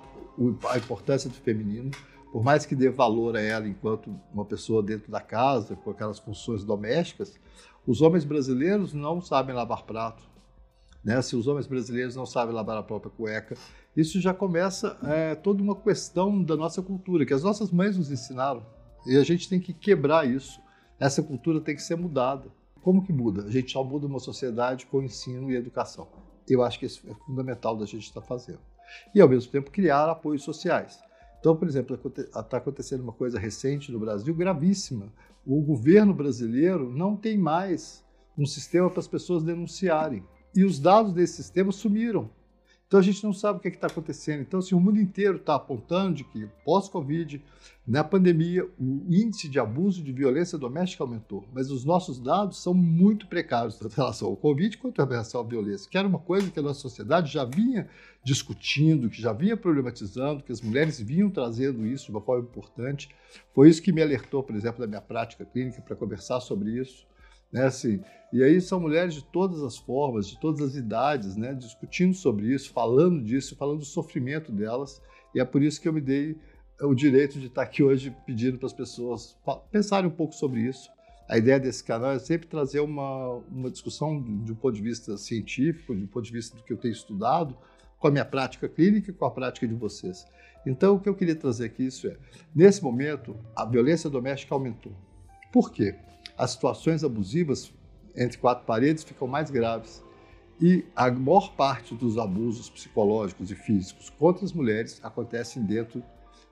a 0.69 0.77
importância 0.77 1.29
do 1.29 1.35
feminino, 1.35 1.91
por 2.31 2.43
mais 2.43 2.65
que 2.65 2.75
dê 2.75 2.89
valor 2.89 3.35
a 3.35 3.41
ela 3.41 3.67
enquanto 3.67 4.15
uma 4.33 4.45
pessoa 4.45 4.83
dentro 4.83 5.11
da 5.11 5.19
casa, 5.19 5.75
com 5.75 5.91
aquelas 5.91 6.19
funções 6.19 6.63
domésticas, 6.63 7.39
os 7.85 8.01
homens 8.01 8.23
brasileiros 8.23 8.93
não 8.93 9.19
sabem 9.19 9.55
lavar 9.55 9.83
prato. 9.83 10.28
Né? 11.03 11.21
Se 11.21 11.35
os 11.35 11.47
homens 11.47 11.67
brasileiros 11.67 12.15
não 12.15 12.25
sabem 12.25 12.53
lavar 12.53 12.77
a 12.77 12.83
própria 12.83 13.11
cueca, 13.11 13.55
isso 13.95 14.19
já 14.19 14.33
começa 14.33 14.97
é, 15.03 15.35
toda 15.35 15.63
uma 15.63 15.75
questão 15.75 16.43
da 16.43 16.55
nossa 16.55 16.81
cultura, 16.81 17.25
que 17.25 17.33
as 17.33 17.43
nossas 17.43 17.71
mães 17.71 17.97
nos 17.97 18.11
ensinaram. 18.11 18.65
E 19.05 19.17
a 19.17 19.23
gente 19.23 19.47
tem 19.49 19.59
que 19.59 19.73
quebrar 19.73 20.27
isso. 20.27 20.59
Essa 20.99 21.23
cultura 21.23 21.61
tem 21.61 21.75
que 21.75 21.81
ser 21.81 21.95
mudada. 21.95 22.51
Como 22.81 23.03
que 23.03 23.13
muda? 23.13 23.45
A 23.45 23.49
gente 23.49 23.71
só 23.71 23.83
muda 23.83 24.07
uma 24.07 24.19
sociedade 24.19 24.85
com 24.85 25.01
ensino 25.01 25.51
e 25.51 25.55
educação. 25.55 26.07
Eu 26.47 26.63
acho 26.63 26.79
que 26.79 26.85
isso 26.85 27.01
é 27.09 27.13
fundamental 27.25 27.77
da 27.77 27.85
gente 27.85 28.03
estar 28.03 28.21
fazendo. 28.21 28.59
E, 29.13 29.21
ao 29.21 29.29
mesmo 29.29 29.51
tempo, 29.51 29.71
criar 29.71 30.09
apoios 30.09 30.43
sociais. 30.43 30.99
Então, 31.39 31.55
por 31.55 31.67
exemplo, 31.67 31.99
está 32.17 32.57
acontecendo 32.57 33.01
uma 33.01 33.13
coisa 33.13 33.39
recente 33.39 33.91
no 33.91 33.99
Brasil 33.99 34.33
gravíssima. 34.33 35.13
O 35.45 35.61
governo 35.61 36.13
brasileiro 36.13 36.89
não 36.89 37.15
tem 37.15 37.37
mais 37.37 38.03
um 38.37 38.45
sistema 38.45 38.89
para 38.89 38.99
as 38.99 39.07
pessoas 39.07 39.43
denunciarem. 39.43 40.23
E 40.55 40.63
os 40.63 40.79
dados 40.79 41.13
desse 41.13 41.35
sistema 41.35 41.71
sumiram. 41.71 42.29
Então 42.89 42.99
a 42.99 43.03
gente 43.03 43.23
não 43.23 43.31
sabe 43.31 43.59
o 43.59 43.61
que 43.61 43.67
é 43.67 43.71
está 43.71 43.85
acontecendo. 43.85 44.41
Então, 44.41 44.59
se 44.63 44.73
o 44.73 44.79
mundo 44.79 44.99
inteiro 44.99 45.37
está 45.37 45.53
apontando 45.53 46.15
de 46.15 46.23
que 46.23 46.49
pós-Covid, 46.65 47.39
na 47.85 48.03
pandemia, 48.03 48.65
o 48.79 49.05
índice 49.07 49.47
de 49.47 49.59
abuso 49.59 50.01
de 50.01 50.11
violência 50.11 50.57
doméstica 50.57 51.03
aumentou, 51.03 51.45
mas 51.53 51.69
os 51.69 51.85
nossos 51.85 52.19
dados 52.19 52.63
são 52.63 52.73
muito 52.73 53.27
precários 53.27 53.77
tanto 53.77 53.93
em 53.93 53.95
relação 53.95 54.29
ao 54.29 54.35
Covid 54.35 54.75
quanto 54.79 54.99
em 54.99 55.07
relação 55.07 55.41
à 55.41 55.43
violência, 55.43 55.87
que 55.87 55.99
era 55.99 56.07
uma 56.07 56.17
coisa 56.17 56.49
que 56.49 56.59
a 56.59 56.63
nossa 56.63 56.79
sociedade 56.79 57.31
já 57.31 57.45
vinha 57.45 57.87
discutindo, 58.23 59.07
que 59.07 59.21
já 59.21 59.33
vinha 59.33 59.55
problematizando, 59.55 60.41
que 60.41 60.51
as 60.51 60.59
mulheres 60.59 60.99
vinham 60.99 61.29
trazendo 61.29 61.85
isso 61.85 62.05
de 62.05 62.11
uma 62.11 62.21
forma 62.21 62.47
importante. 62.49 63.09
Foi 63.53 63.69
isso 63.69 63.83
que 63.83 63.91
me 63.91 64.01
alertou, 64.01 64.41
por 64.41 64.55
exemplo, 64.55 64.79
da 64.79 64.87
minha 64.87 65.01
prática 65.01 65.45
clínica 65.45 65.79
para 65.79 65.95
conversar 65.95 66.39
sobre 66.39 66.71
isso. 66.71 67.05
Né, 67.51 67.65
assim, 67.65 68.01
e 68.31 68.43
aí 68.43 68.61
são 68.61 68.79
mulheres 68.79 69.15
de 69.15 69.23
todas 69.23 69.63
as 69.63 69.77
formas, 69.77 70.27
de 70.27 70.39
todas 70.39 70.61
as 70.61 70.75
idades, 70.75 71.35
né, 71.35 71.53
discutindo 71.53 72.13
sobre 72.13 72.53
isso, 72.53 72.71
falando 72.71 73.23
disso, 73.23 73.55
falando 73.55 73.79
do 73.79 73.85
sofrimento 73.85 74.51
delas. 74.51 75.01
E 75.33 75.39
é 75.39 75.45
por 75.45 75.63
isso 75.63 75.81
que 75.81 75.87
eu 75.87 75.93
me 75.93 76.01
dei 76.01 76.37
o 76.81 76.93
direito 76.93 77.39
de 77.39 77.47
estar 77.47 77.63
aqui 77.63 77.83
hoje 77.83 78.15
pedindo 78.25 78.57
para 78.57 78.67
as 78.67 78.73
pessoas 78.73 79.37
pensarem 79.71 80.09
um 80.09 80.13
pouco 80.13 80.33
sobre 80.33 80.61
isso. 80.61 80.89
A 81.27 81.37
ideia 81.37 81.59
desse 81.59 81.83
canal 81.83 82.11
é 82.11 82.19
sempre 82.19 82.47
trazer 82.47 82.79
uma, 82.79 83.35
uma 83.51 83.69
discussão 83.69 84.19
de 84.43 84.51
um 84.51 84.55
ponto 84.55 84.75
de 84.75 84.81
vista 84.81 85.17
científico, 85.17 85.95
de 85.95 86.03
um 86.03 86.07
ponto 86.07 86.25
de 86.25 86.31
vista 86.31 86.55
do 86.55 86.63
que 86.63 86.73
eu 86.73 86.77
tenho 86.77 86.91
estudado, 86.91 87.55
com 87.99 88.07
a 88.07 88.11
minha 88.11 88.25
prática 88.25 88.67
clínica 88.67 89.11
e 89.11 89.13
com 89.13 89.25
a 89.25 89.31
prática 89.31 89.67
de 89.67 89.75
vocês. 89.75 90.25
Então, 90.65 90.95
o 90.95 90.99
que 90.99 91.07
eu 91.07 91.15
queria 91.15 91.35
trazer 91.35 91.65
aqui 91.65 91.85
isso 91.85 92.07
é, 92.07 92.17
nesse 92.55 92.83
momento, 92.83 93.35
a 93.55 93.65
violência 93.65 94.09
doméstica 94.09 94.55
aumentou. 94.55 94.93
Por 95.51 95.71
quê? 95.71 95.95
As 96.39 96.51
situações 96.51 97.03
abusivas 97.03 97.73
entre 98.15 98.37
quatro 98.37 98.65
paredes 98.65 99.03
ficam 99.03 99.27
mais 99.27 99.51
graves. 99.51 100.01
E 100.61 100.85
a 100.95 101.11
maior 101.11 101.53
parte 101.55 101.93
dos 101.93 102.17
abusos 102.17 102.69
psicológicos 102.69 103.51
e 103.51 103.55
físicos 103.55 104.09
contra 104.09 104.45
as 104.45 104.53
mulheres 104.53 104.99
acontecem 105.03 105.63
dentro 105.63 106.01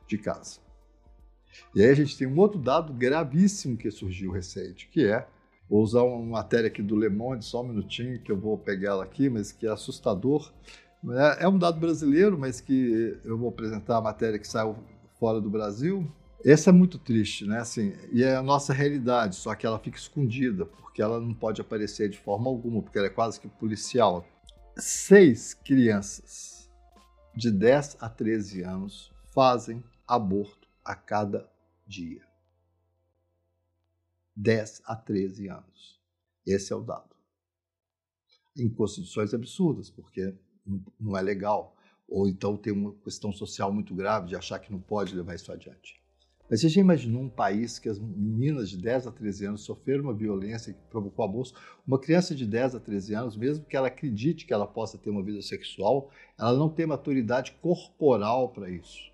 de 0.06 0.18
casa. 0.18 0.60
E 1.74 1.82
aí 1.82 1.90
a 1.90 1.96
gente 1.96 2.18
tem 2.18 2.28
um 2.28 2.38
outro 2.38 2.60
dado 2.60 2.94
gravíssimo 2.94 3.78
que 3.78 3.90
surgiu 3.90 4.32
recente, 4.32 4.90
que 4.90 5.06
é, 5.06 5.26
vou 5.70 5.82
usar 5.82 6.04
uma 6.04 6.38
matéria 6.38 6.68
aqui 6.68 6.82
do 6.82 6.96
Le 6.96 7.10
Monde, 7.10 7.46
só 7.46 7.62
um 7.62 7.70
minutinho 7.70 8.22
que 8.22 8.32
eu 8.32 8.38
vou 8.38 8.58
pegar 8.58 8.92
ela 8.92 9.04
aqui, 9.06 9.30
mas 9.30 9.54
que 9.54 9.66
é 9.66 9.70
assustador. 9.70 10.52
É, 11.10 11.46
é 11.46 11.48
um 11.48 11.58
dado 11.58 11.80
brasileiro, 11.80 12.38
mas 12.38 12.60
que 12.60 13.18
eu 13.24 13.38
vou 13.38 13.50
apresentar 13.50 13.98
a 13.98 14.02
matéria 14.02 14.38
que 14.38 14.48
saiu 14.48 14.76
fora 15.18 15.40
do 15.40 15.50
Brasil, 15.50 16.10
essa 16.46 16.70
é 16.70 16.74
muito 16.74 17.00
triste, 17.00 17.46
né? 17.46 17.60
Assim, 17.60 17.94
e 18.12 18.24
é 18.24 18.36
a 18.36 18.44
nossa 18.44 18.74
realidade, 18.74 19.36
só 19.36 19.56
que 19.56 19.66
ela 19.66 19.80
fica 19.80 19.98
escondida, 19.98 20.66
porque 20.66 21.02
ela 21.02 21.20
não 21.20 21.34
pode 21.34 21.62
aparecer 21.62 22.10
de 22.10 22.18
forma 22.18 22.50
alguma, 22.50 22.82
porque 22.82 22.98
ela 22.98 23.08
é 23.08 23.12
quase 23.12 23.40
que 23.40 23.48
policial. 23.48 24.26
Seis 24.76 25.54
crianças 25.54 26.70
de 27.36 27.52
10 27.52 27.98
a 28.00 28.10
13 28.10 28.64
anos 28.64 29.12
fazem 29.34 29.84
aborto 30.08 30.68
a 30.84 30.96
cada 30.96 31.50
dia. 31.86 32.26
10 34.36 34.84
a 34.86 34.96
13 34.96 35.48
anos. 35.50 36.00
Esse 36.46 36.72
é 36.72 36.76
o 36.76 36.82
dado. 36.82 37.16
Em 38.56 38.70
constituições 38.70 39.34
absurdas, 39.34 39.90
porque 39.90 40.36
não 41.00 41.18
é 41.18 41.22
legal. 41.22 41.76
Ou 42.08 42.28
então 42.28 42.56
tem 42.56 42.72
uma 42.72 42.94
questão 43.04 43.34
social 43.34 43.72
muito 43.74 43.94
grave 43.94 44.28
de 44.28 44.36
achar 44.36 44.60
que 44.60 44.72
não 44.72 44.80
pode 44.80 45.16
levar 45.16 45.36
isso 45.36 45.52
adiante. 45.52 46.02
Mas 46.50 46.62
você 46.62 46.70
já 46.70 46.80
imaginou 46.80 47.22
um 47.22 47.30
país 47.30 47.78
que 47.78 47.90
as 47.90 48.00
meninas 48.00 48.70
de 48.70 48.78
10 48.78 49.08
a 49.08 49.12
13 49.12 49.46
anos 49.48 49.62
sofreram 49.62 50.04
uma 50.04 50.14
violência 50.14 50.74
que 50.74 50.80
provocou 50.90 51.26
abuso? 51.26 51.54
Uma 51.86 52.00
criança 52.00 52.34
de 52.34 52.46
10 52.46 52.76
a 52.76 52.80
13 52.80 53.14
anos, 53.14 53.36
mesmo 53.36 53.66
que 53.66 53.76
ela 53.76 53.88
acredite 53.88 54.46
que 54.46 54.54
ela 54.54 54.66
possa 54.66 54.98
ter 54.98 55.10
uma 55.10 55.24
vida 55.24 55.42
sexual, 55.42 56.10
ela 56.40 56.58
não 56.58 56.70
tem 56.70 56.86
maturidade 56.86 57.52
corporal 57.62 58.50
para 58.50 58.70
isso. 58.70 59.12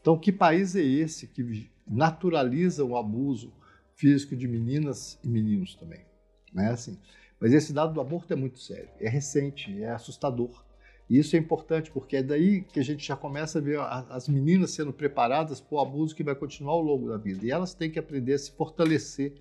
Então, 0.00 0.18
que 0.18 0.30
país 0.30 0.76
é 0.76 0.82
esse 0.82 1.26
que 1.26 1.68
naturaliza 1.86 2.84
o 2.84 2.96
abuso 2.96 3.52
físico 3.94 4.36
de 4.36 4.46
meninas 4.46 5.18
e 5.24 5.28
meninos 5.28 5.74
também? 5.74 6.04
Não 6.52 6.62
é 6.62 6.68
assim? 6.68 6.98
Mas 7.40 7.52
esse 7.52 7.72
dado 7.72 7.92
do 7.92 8.00
aborto 8.00 8.32
é 8.32 8.36
muito 8.36 8.58
sério, 8.58 8.88
é 9.00 9.08
recente, 9.08 9.82
é 9.82 9.90
assustador. 9.90 10.64
E 11.08 11.18
isso 11.18 11.36
é 11.36 11.38
importante, 11.38 11.90
porque 11.90 12.16
é 12.16 12.22
daí 12.22 12.62
que 12.62 12.80
a 12.80 12.82
gente 12.82 13.06
já 13.06 13.14
começa 13.14 13.58
a 13.58 13.62
ver 13.62 13.78
as 13.80 14.28
meninas 14.28 14.72
sendo 14.72 14.92
preparadas 14.92 15.60
para 15.60 15.76
o 15.76 15.80
abuso 15.80 16.14
que 16.14 16.24
vai 16.24 16.34
continuar 16.34 16.72
ao 16.72 16.82
longo 16.82 17.08
da 17.08 17.16
vida. 17.16 17.46
E 17.46 17.50
elas 17.50 17.74
têm 17.74 17.90
que 17.90 17.98
aprender 17.98 18.34
a 18.34 18.38
se 18.38 18.50
fortalecer 18.50 19.34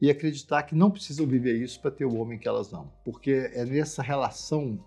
e 0.00 0.08
acreditar 0.08 0.62
que 0.62 0.76
não 0.76 0.90
precisam 0.90 1.26
viver 1.26 1.56
isso 1.60 1.80
para 1.80 1.90
ter 1.90 2.04
o 2.04 2.16
homem 2.16 2.38
que 2.38 2.46
elas 2.46 2.72
amam. 2.72 2.92
Porque 3.04 3.50
é 3.52 3.64
nessa 3.64 4.00
relação 4.00 4.78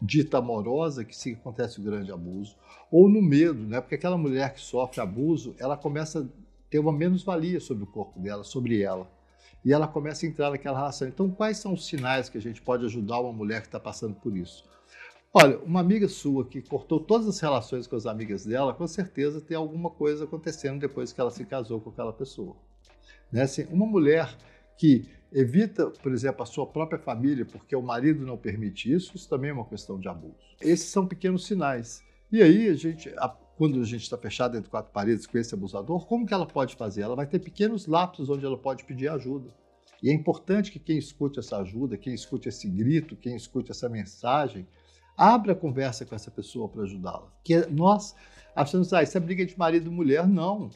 dita 0.00 0.38
amorosa 0.38 1.04
que 1.04 1.14
se 1.14 1.32
acontece 1.34 1.78
o 1.78 1.82
grande 1.82 2.10
abuso, 2.10 2.56
ou 2.90 3.08
no 3.08 3.20
medo, 3.20 3.66
né? 3.66 3.80
Porque 3.80 3.96
aquela 3.96 4.16
mulher 4.16 4.54
que 4.54 4.60
sofre 4.60 5.00
abuso, 5.00 5.54
ela 5.58 5.76
começa 5.76 6.20
a 6.20 6.24
ter 6.70 6.78
uma 6.78 6.92
menos-valia 6.92 7.60
sobre 7.60 7.84
o 7.84 7.86
corpo 7.86 8.18
dela, 8.18 8.42
sobre 8.42 8.80
ela. 8.80 9.10
E 9.62 9.72
ela 9.74 9.86
começa 9.86 10.24
a 10.24 10.28
entrar 10.28 10.50
naquela 10.50 10.78
relação. 10.78 11.06
Então, 11.06 11.30
quais 11.30 11.58
são 11.58 11.74
os 11.74 11.86
sinais 11.86 12.30
que 12.30 12.38
a 12.38 12.40
gente 12.40 12.62
pode 12.62 12.86
ajudar 12.86 13.20
uma 13.20 13.32
mulher 13.32 13.60
que 13.60 13.66
está 13.68 13.78
passando 13.78 14.14
por 14.14 14.34
isso? 14.34 14.64
Olha, 15.32 15.60
uma 15.60 15.78
amiga 15.78 16.08
sua 16.08 16.44
que 16.44 16.60
cortou 16.60 16.98
todas 16.98 17.28
as 17.28 17.38
relações 17.38 17.86
com 17.86 17.94
as 17.94 18.04
amigas 18.04 18.44
dela, 18.44 18.74
com 18.74 18.84
certeza 18.88 19.40
tem 19.40 19.56
alguma 19.56 19.88
coisa 19.88 20.24
acontecendo 20.24 20.80
depois 20.80 21.12
que 21.12 21.20
ela 21.20 21.30
se 21.30 21.44
casou 21.44 21.80
com 21.80 21.90
aquela 21.90 22.12
pessoa. 22.12 22.56
Né? 23.30 23.42
Assim, 23.42 23.64
uma 23.70 23.86
mulher 23.86 24.36
que 24.76 25.08
evita, 25.32 25.86
por 25.86 26.10
exemplo, 26.10 26.42
a 26.42 26.46
sua 26.46 26.66
própria 26.66 26.98
família 26.98 27.46
porque 27.46 27.76
o 27.76 27.82
marido 27.82 28.26
não 28.26 28.36
permite 28.36 28.92
isso, 28.92 29.14
isso 29.14 29.28
também 29.28 29.50
é 29.50 29.52
uma 29.52 29.64
questão 29.64 30.00
de 30.00 30.08
abuso. 30.08 30.34
Esses 30.60 30.88
são 30.88 31.06
pequenos 31.06 31.46
sinais. 31.46 32.02
E 32.32 32.42
aí, 32.42 32.68
a 32.68 32.74
gente, 32.74 33.08
a, 33.10 33.28
quando 33.28 33.80
a 33.80 33.84
gente 33.84 34.02
está 34.02 34.18
fechado 34.18 34.56
entre 34.56 34.68
quatro 34.68 34.92
paredes 34.92 35.28
com 35.28 35.38
esse 35.38 35.54
abusador, 35.54 36.06
como 36.06 36.26
que 36.26 36.34
ela 36.34 36.46
pode 36.46 36.74
fazer? 36.74 37.02
Ela 37.02 37.14
vai 37.14 37.26
ter 37.26 37.38
pequenos 37.38 37.86
lapsos 37.86 38.28
onde 38.28 38.44
ela 38.44 38.58
pode 38.58 38.82
pedir 38.82 39.08
ajuda. 39.08 39.54
E 40.02 40.10
é 40.10 40.12
importante 40.12 40.72
que 40.72 40.80
quem 40.80 40.98
escute 40.98 41.38
essa 41.38 41.58
ajuda, 41.58 41.96
quem 41.96 42.14
escute 42.14 42.48
esse 42.48 42.68
grito, 42.68 43.14
quem 43.14 43.36
escute 43.36 43.70
essa 43.70 43.88
mensagem, 43.88 44.66
abra 45.20 45.52
a 45.52 45.54
conversa 45.54 46.06
com 46.06 46.14
essa 46.14 46.30
pessoa 46.30 46.66
para 46.66 46.84
ajudá-la. 46.84 47.28
Porque 47.36 47.66
nós 47.70 48.16
achamos, 48.56 48.90
ah, 48.94 49.02
isso 49.02 49.18
é 49.18 49.20
briga 49.20 49.44
de 49.44 49.58
marido 49.58 49.90
e 49.90 49.94
mulher. 49.94 50.26
Não. 50.26 50.70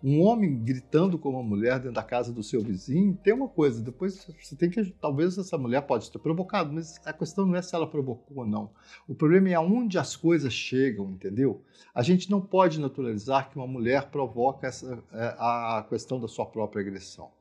Um 0.00 0.22
homem 0.22 0.56
gritando 0.62 1.18
com 1.18 1.30
uma 1.30 1.42
mulher 1.42 1.80
dentro 1.80 1.94
da 1.94 2.04
casa 2.04 2.32
do 2.32 2.40
seu 2.40 2.62
vizinho, 2.62 3.18
tem 3.20 3.34
uma 3.34 3.48
coisa, 3.48 3.82
depois 3.82 4.30
você 4.40 4.54
tem 4.54 4.70
que. 4.70 4.92
Talvez 4.92 5.36
essa 5.36 5.58
mulher 5.58 5.80
pode 5.80 6.08
ter 6.08 6.20
provocado, 6.20 6.72
mas 6.72 7.00
a 7.04 7.12
questão 7.12 7.44
não 7.44 7.56
é 7.56 7.62
se 7.62 7.74
ela 7.74 7.84
provocou 7.84 8.38
ou 8.38 8.46
não. 8.46 8.70
O 9.08 9.14
problema 9.16 9.48
é 9.48 9.54
aonde 9.54 9.98
as 9.98 10.14
coisas 10.14 10.52
chegam, 10.52 11.10
entendeu? 11.10 11.64
A 11.92 12.00
gente 12.04 12.30
não 12.30 12.40
pode 12.40 12.78
naturalizar 12.78 13.50
que 13.50 13.56
uma 13.56 13.66
mulher 13.66 14.08
provoca 14.08 14.68
essa, 14.68 15.02
é, 15.12 15.34
a 15.36 15.84
questão 15.88 16.20
da 16.20 16.28
sua 16.28 16.46
própria 16.46 16.80
agressão. 16.80 17.32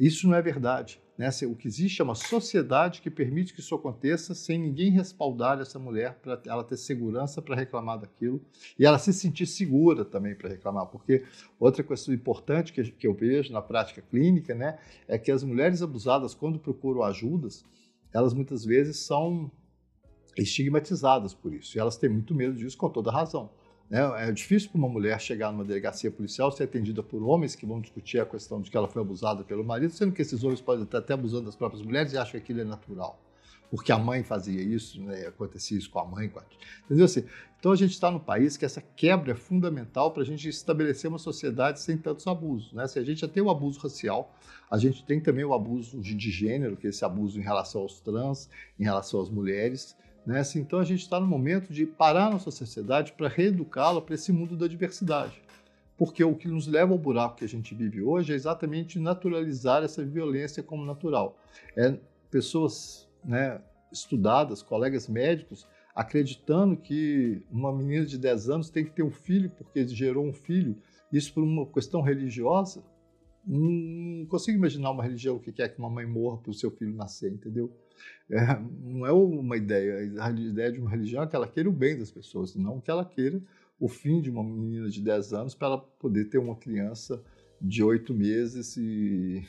Isso 0.00 0.26
não 0.26 0.34
é 0.34 0.40
verdade. 0.40 0.98
Né? 1.18 1.28
O 1.46 1.54
que 1.54 1.68
existe 1.68 2.00
é 2.00 2.04
uma 2.04 2.14
sociedade 2.14 3.02
que 3.02 3.10
permite 3.10 3.52
que 3.52 3.60
isso 3.60 3.74
aconteça 3.74 4.34
sem 4.34 4.58
ninguém 4.58 4.90
respaldar 4.90 5.60
essa 5.60 5.78
mulher 5.78 6.18
para 6.22 6.40
ela 6.46 6.64
ter 6.64 6.78
segurança 6.78 7.42
para 7.42 7.54
reclamar 7.54 7.98
daquilo 7.98 8.40
e 8.78 8.86
ela 8.86 8.98
se 8.98 9.12
sentir 9.12 9.44
segura 9.44 10.02
também 10.02 10.34
para 10.34 10.48
reclamar. 10.48 10.86
Porque 10.86 11.24
outra 11.58 11.84
questão 11.84 12.14
importante 12.14 12.72
que, 12.72 13.06
eu 13.06 13.12
vejo 13.12 13.52
na 13.52 13.60
prática 13.60 14.00
clínica 14.00 14.54
né, 14.54 14.78
é 15.06 15.18
que 15.18 15.30
as 15.30 15.44
mulheres 15.44 15.82
abusadas, 15.82 16.32
quando 16.32 16.58
procuram 16.58 17.02
ajudas, 17.02 17.62
elas 18.14 18.32
muitas 18.32 18.64
vezes 18.64 19.00
são 19.00 19.50
estigmatizadas 20.34 21.34
por 21.34 21.52
isso. 21.52 21.76
E 21.76 21.78
elas 21.78 21.98
têm 21.98 22.08
muito 22.08 22.34
medo 22.34 22.54
disso 22.54 22.78
com 22.78 22.88
toda 22.88 23.12
razão. 23.12 23.50
Né? 23.90 24.28
É 24.28 24.30
difícil 24.30 24.70
para 24.70 24.78
uma 24.78 24.88
mulher 24.88 25.20
chegar 25.20 25.50
numa 25.50 25.64
delegacia 25.64 26.10
policial 26.10 26.52
ser 26.52 26.64
atendida 26.64 27.02
por 27.02 27.20
homens 27.24 27.56
que 27.56 27.66
vão 27.66 27.80
discutir 27.80 28.20
a 28.20 28.24
questão 28.24 28.60
de 28.60 28.70
que 28.70 28.76
ela 28.76 28.86
foi 28.86 29.02
abusada 29.02 29.42
pelo 29.42 29.64
marido, 29.64 29.92
sendo 29.92 30.12
que 30.12 30.22
esses 30.22 30.44
homens 30.44 30.60
podem 30.60 30.84
estar 30.84 30.98
até 30.98 31.12
abusando 31.12 31.46
das 31.46 31.56
próprias 31.56 31.82
mulheres 31.82 32.12
e 32.12 32.16
acham 32.16 32.32
que 32.32 32.38
aquilo 32.38 32.60
é 32.60 32.64
natural. 32.64 33.20
Porque 33.70 33.92
a 33.92 33.98
mãe 33.98 34.24
fazia 34.24 34.60
isso, 34.60 35.00
né? 35.00 35.26
acontecia 35.28 35.78
isso 35.78 35.88
com 35.90 36.00
a 36.00 36.04
mãe. 36.04 36.28
Com 36.28 36.40
a... 36.40 36.42
Entendeu? 36.84 37.04
Assim, 37.04 37.24
então 37.58 37.70
a 37.70 37.76
gente 37.76 37.92
está 37.92 38.10
num 38.10 38.18
país 38.18 38.56
que 38.56 38.64
essa 38.64 38.80
quebra 38.80 39.32
é 39.32 39.34
fundamental 39.34 40.10
para 40.12 40.22
a 40.22 40.26
gente 40.26 40.48
estabelecer 40.48 41.08
uma 41.08 41.18
sociedade 41.18 41.80
sem 41.80 41.96
tantos 41.96 42.26
abusos. 42.26 42.72
Né? 42.72 42.86
Se 42.88 42.98
a 42.98 43.04
gente 43.04 43.20
já 43.20 43.28
tem 43.28 43.42
o 43.42 43.48
abuso 43.48 43.78
racial, 43.78 44.34
a 44.68 44.76
gente 44.76 45.04
tem 45.04 45.20
também 45.20 45.44
o 45.44 45.54
abuso 45.54 46.00
de 46.00 46.30
gênero, 46.30 46.76
que 46.76 46.88
é 46.88 46.90
esse 46.90 47.04
abuso 47.04 47.38
em 47.38 47.42
relação 47.42 47.82
aos 47.82 48.00
trans, 48.00 48.48
em 48.78 48.82
relação 48.82 49.20
às 49.20 49.30
mulheres. 49.30 49.96
Né? 50.26 50.40
Assim, 50.40 50.60
então 50.60 50.78
a 50.78 50.84
gente 50.84 51.00
está 51.00 51.18
no 51.18 51.26
momento 51.26 51.72
de 51.72 51.86
parar 51.86 52.30
nossa 52.30 52.50
sociedade 52.50 53.12
para 53.12 53.28
reeducá-la 53.28 54.00
para 54.00 54.14
esse 54.14 54.32
mundo 54.32 54.56
da 54.56 54.66
diversidade. 54.66 55.40
Porque 55.96 56.24
o 56.24 56.34
que 56.34 56.48
nos 56.48 56.66
leva 56.66 56.92
ao 56.92 56.98
buraco 56.98 57.36
que 57.36 57.44
a 57.44 57.48
gente 57.48 57.74
vive 57.74 58.00
hoje 58.02 58.32
é 58.32 58.36
exatamente 58.36 58.98
naturalizar 58.98 59.82
essa 59.82 60.04
violência 60.04 60.62
como 60.62 60.84
natural. 60.84 61.38
É 61.76 61.98
pessoas 62.30 63.08
né, 63.24 63.60
estudadas, 63.92 64.62
colegas 64.62 65.08
médicos, 65.08 65.66
acreditando 65.94 66.76
que 66.76 67.42
uma 67.50 67.72
menina 67.72 68.06
de 68.06 68.16
10 68.16 68.48
anos 68.48 68.70
tem 68.70 68.84
que 68.84 68.92
ter 68.92 69.02
um 69.02 69.10
filho 69.10 69.50
porque 69.50 69.86
gerou 69.88 70.24
um 70.24 70.32
filho, 70.32 70.76
isso 71.12 71.34
por 71.34 71.42
uma 71.42 71.66
questão 71.66 72.00
religiosa. 72.00 72.82
Não 73.44 74.26
consigo 74.26 74.56
imaginar 74.56 74.90
uma 74.90 75.02
religião 75.02 75.38
que 75.38 75.52
quer 75.52 75.68
que 75.68 75.78
uma 75.78 75.90
mãe 75.90 76.06
morra 76.06 76.38
para 76.38 76.50
o 76.50 76.54
seu 76.54 76.70
filho 76.70 76.94
nascer, 76.94 77.32
entendeu? 77.32 77.70
É, 78.30 78.58
não 78.82 79.06
é 79.06 79.12
uma 79.12 79.56
ideia. 79.56 80.22
A 80.22 80.30
ideia 80.30 80.72
de 80.72 80.80
uma 80.80 80.90
religião 80.90 81.22
é 81.22 81.26
que 81.26 81.34
ela 81.34 81.48
queira 81.48 81.68
o 81.68 81.72
bem 81.72 81.98
das 81.98 82.10
pessoas, 82.10 82.54
não 82.54 82.80
que 82.80 82.90
ela 82.90 83.04
queira 83.04 83.42
o 83.78 83.88
fim 83.88 84.20
de 84.20 84.30
uma 84.30 84.44
menina 84.44 84.88
de 84.88 85.00
10 85.00 85.32
anos 85.32 85.54
para 85.54 85.68
ela 85.68 85.78
poder 85.78 86.26
ter 86.26 86.38
uma 86.38 86.54
criança 86.54 87.22
de 87.60 87.82
8 87.82 88.12
meses 88.14 88.76
e, 88.76 89.42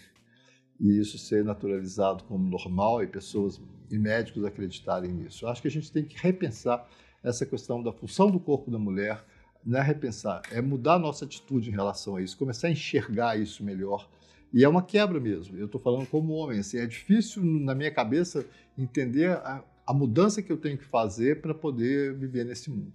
e 0.80 1.00
isso 1.00 1.18
ser 1.18 1.44
naturalizado 1.44 2.24
como 2.24 2.50
normal 2.50 3.04
e 3.04 3.08
pessoas 3.08 3.62
e 3.90 3.98
médicos 3.98 4.46
acreditarem 4.46 5.12
nisso. 5.12 5.46
Eu 5.46 5.50
acho 5.50 5.62
que 5.62 5.68
a 5.68 5.72
gente 5.72 5.92
tem 5.92 6.06
que 6.06 6.18
repensar 6.18 6.90
essa 7.22 7.46
questão 7.46 7.84
da 7.84 7.92
função 7.92 8.32
do 8.32 8.40
corpo 8.40 8.72
da 8.72 8.80
mulher, 8.80 9.24
não 9.64 9.80
é 9.80 9.84
repensar, 9.84 10.42
é 10.50 10.62
mudar 10.62 10.96
a 10.96 11.00
nossa 11.00 11.26
atitude 11.26 11.70
em 11.70 11.74
relação 11.74 12.16
a 12.16 12.22
isso, 12.22 12.38
começar 12.38 12.68
a 12.68 12.72
enxergar 12.72 13.38
isso 13.40 13.64
melhor 13.64 14.10
e 14.54 14.64
é 14.64 14.70
uma 14.70 14.82
quebra 14.82 15.20
mesmo. 15.20 15.58
Eu 15.58 15.66
estou 15.66 15.80
falando 15.80 16.06
como 16.08 16.34
homem. 16.34 16.60
Assim, 16.60 16.78
é 16.78 16.86
difícil, 16.86 17.44
na 17.44 17.74
minha 17.74 17.92
cabeça, 17.92 18.46
entender 18.78 19.32
a, 19.32 19.64
a 19.86 19.94
mudança 19.94 20.42
que 20.42 20.52
eu 20.52 20.58
tenho 20.58 20.78
que 20.78 20.86
fazer 20.86 21.42
para 21.42 21.54
poder 21.54 22.14
viver 22.16 22.46
nesse 22.46 22.70
mundo. 22.70 22.92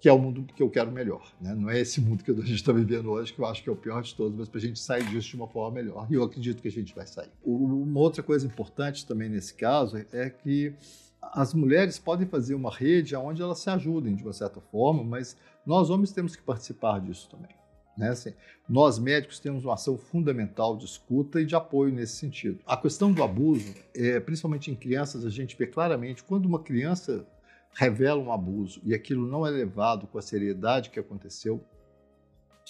Que 0.00 0.08
é 0.08 0.12
o 0.12 0.18
mundo 0.18 0.46
que 0.54 0.62
eu 0.62 0.70
quero 0.70 0.90
melhor. 0.90 1.32
Né? 1.40 1.54
Não 1.54 1.68
é 1.68 1.80
esse 1.80 2.00
mundo 2.00 2.22
que 2.22 2.30
a 2.30 2.34
gente 2.34 2.54
está 2.54 2.72
vivendo 2.72 3.10
hoje, 3.10 3.32
que 3.32 3.40
eu 3.40 3.46
acho 3.46 3.62
que 3.62 3.68
é 3.68 3.72
o 3.72 3.76
pior 3.76 4.00
de 4.02 4.14
todos, 4.14 4.38
mas 4.38 4.48
para 4.48 4.58
a 4.58 4.62
gente 4.62 4.78
sair 4.78 5.04
disso 5.04 5.28
de 5.28 5.36
uma 5.36 5.48
forma 5.48 5.82
melhor. 5.82 6.06
E 6.10 6.14
eu 6.14 6.22
acredito 6.22 6.62
que 6.62 6.68
a 6.68 6.72
gente 6.72 6.94
vai 6.94 7.06
sair. 7.06 7.30
Uma 7.44 8.00
outra 8.00 8.22
coisa 8.22 8.46
importante 8.46 9.06
também 9.06 9.28
nesse 9.28 9.54
caso 9.54 9.98
é 10.12 10.30
que 10.30 10.72
as 11.20 11.52
mulheres 11.52 11.98
podem 11.98 12.26
fazer 12.26 12.54
uma 12.54 12.70
rede 12.70 13.14
onde 13.16 13.42
elas 13.42 13.58
se 13.58 13.68
ajudem 13.68 14.14
de 14.14 14.22
uma 14.22 14.32
certa 14.32 14.60
forma, 14.60 15.02
mas 15.02 15.36
nós 15.66 15.90
homens 15.90 16.12
temos 16.12 16.36
que 16.36 16.42
participar 16.42 17.00
disso 17.00 17.28
também. 17.28 17.50
Né? 17.98 18.10
Assim, 18.10 18.32
nós 18.68 18.96
médicos 18.96 19.40
temos 19.40 19.64
uma 19.64 19.74
ação 19.74 19.98
fundamental 19.98 20.76
de 20.76 20.84
escuta 20.84 21.40
e 21.40 21.44
de 21.44 21.56
apoio 21.56 21.92
nesse 21.92 22.16
sentido. 22.16 22.60
A 22.64 22.76
questão 22.76 23.12
do 23.12 23.24
abuso, 23.24 23.74
é, 23.94 24.20
principalmente 24.20 24.70
em 24.70 24.76
crianças, 24.76 25.26
a 25.26 25.30
gente 25.30 25.56
vê 25.58 25.66
claramente 25.66 26.22
quando 26.22 26.46
uma 26.46 26.62
criança 26.62 27.26
revela 27.74 28.22
um 28.22 28.32
abuso 28.32 28.80
e 28.84 28.94
aquilo 28.94 29.26
não 29.26 29.44
é 29.44 29.50
levado 29.50 30.06
com 30.06 30.16
a 30.16 30.22
seriedade 30.22 30.90
que 30.90 31.00
aconteceu, 31.00 31.62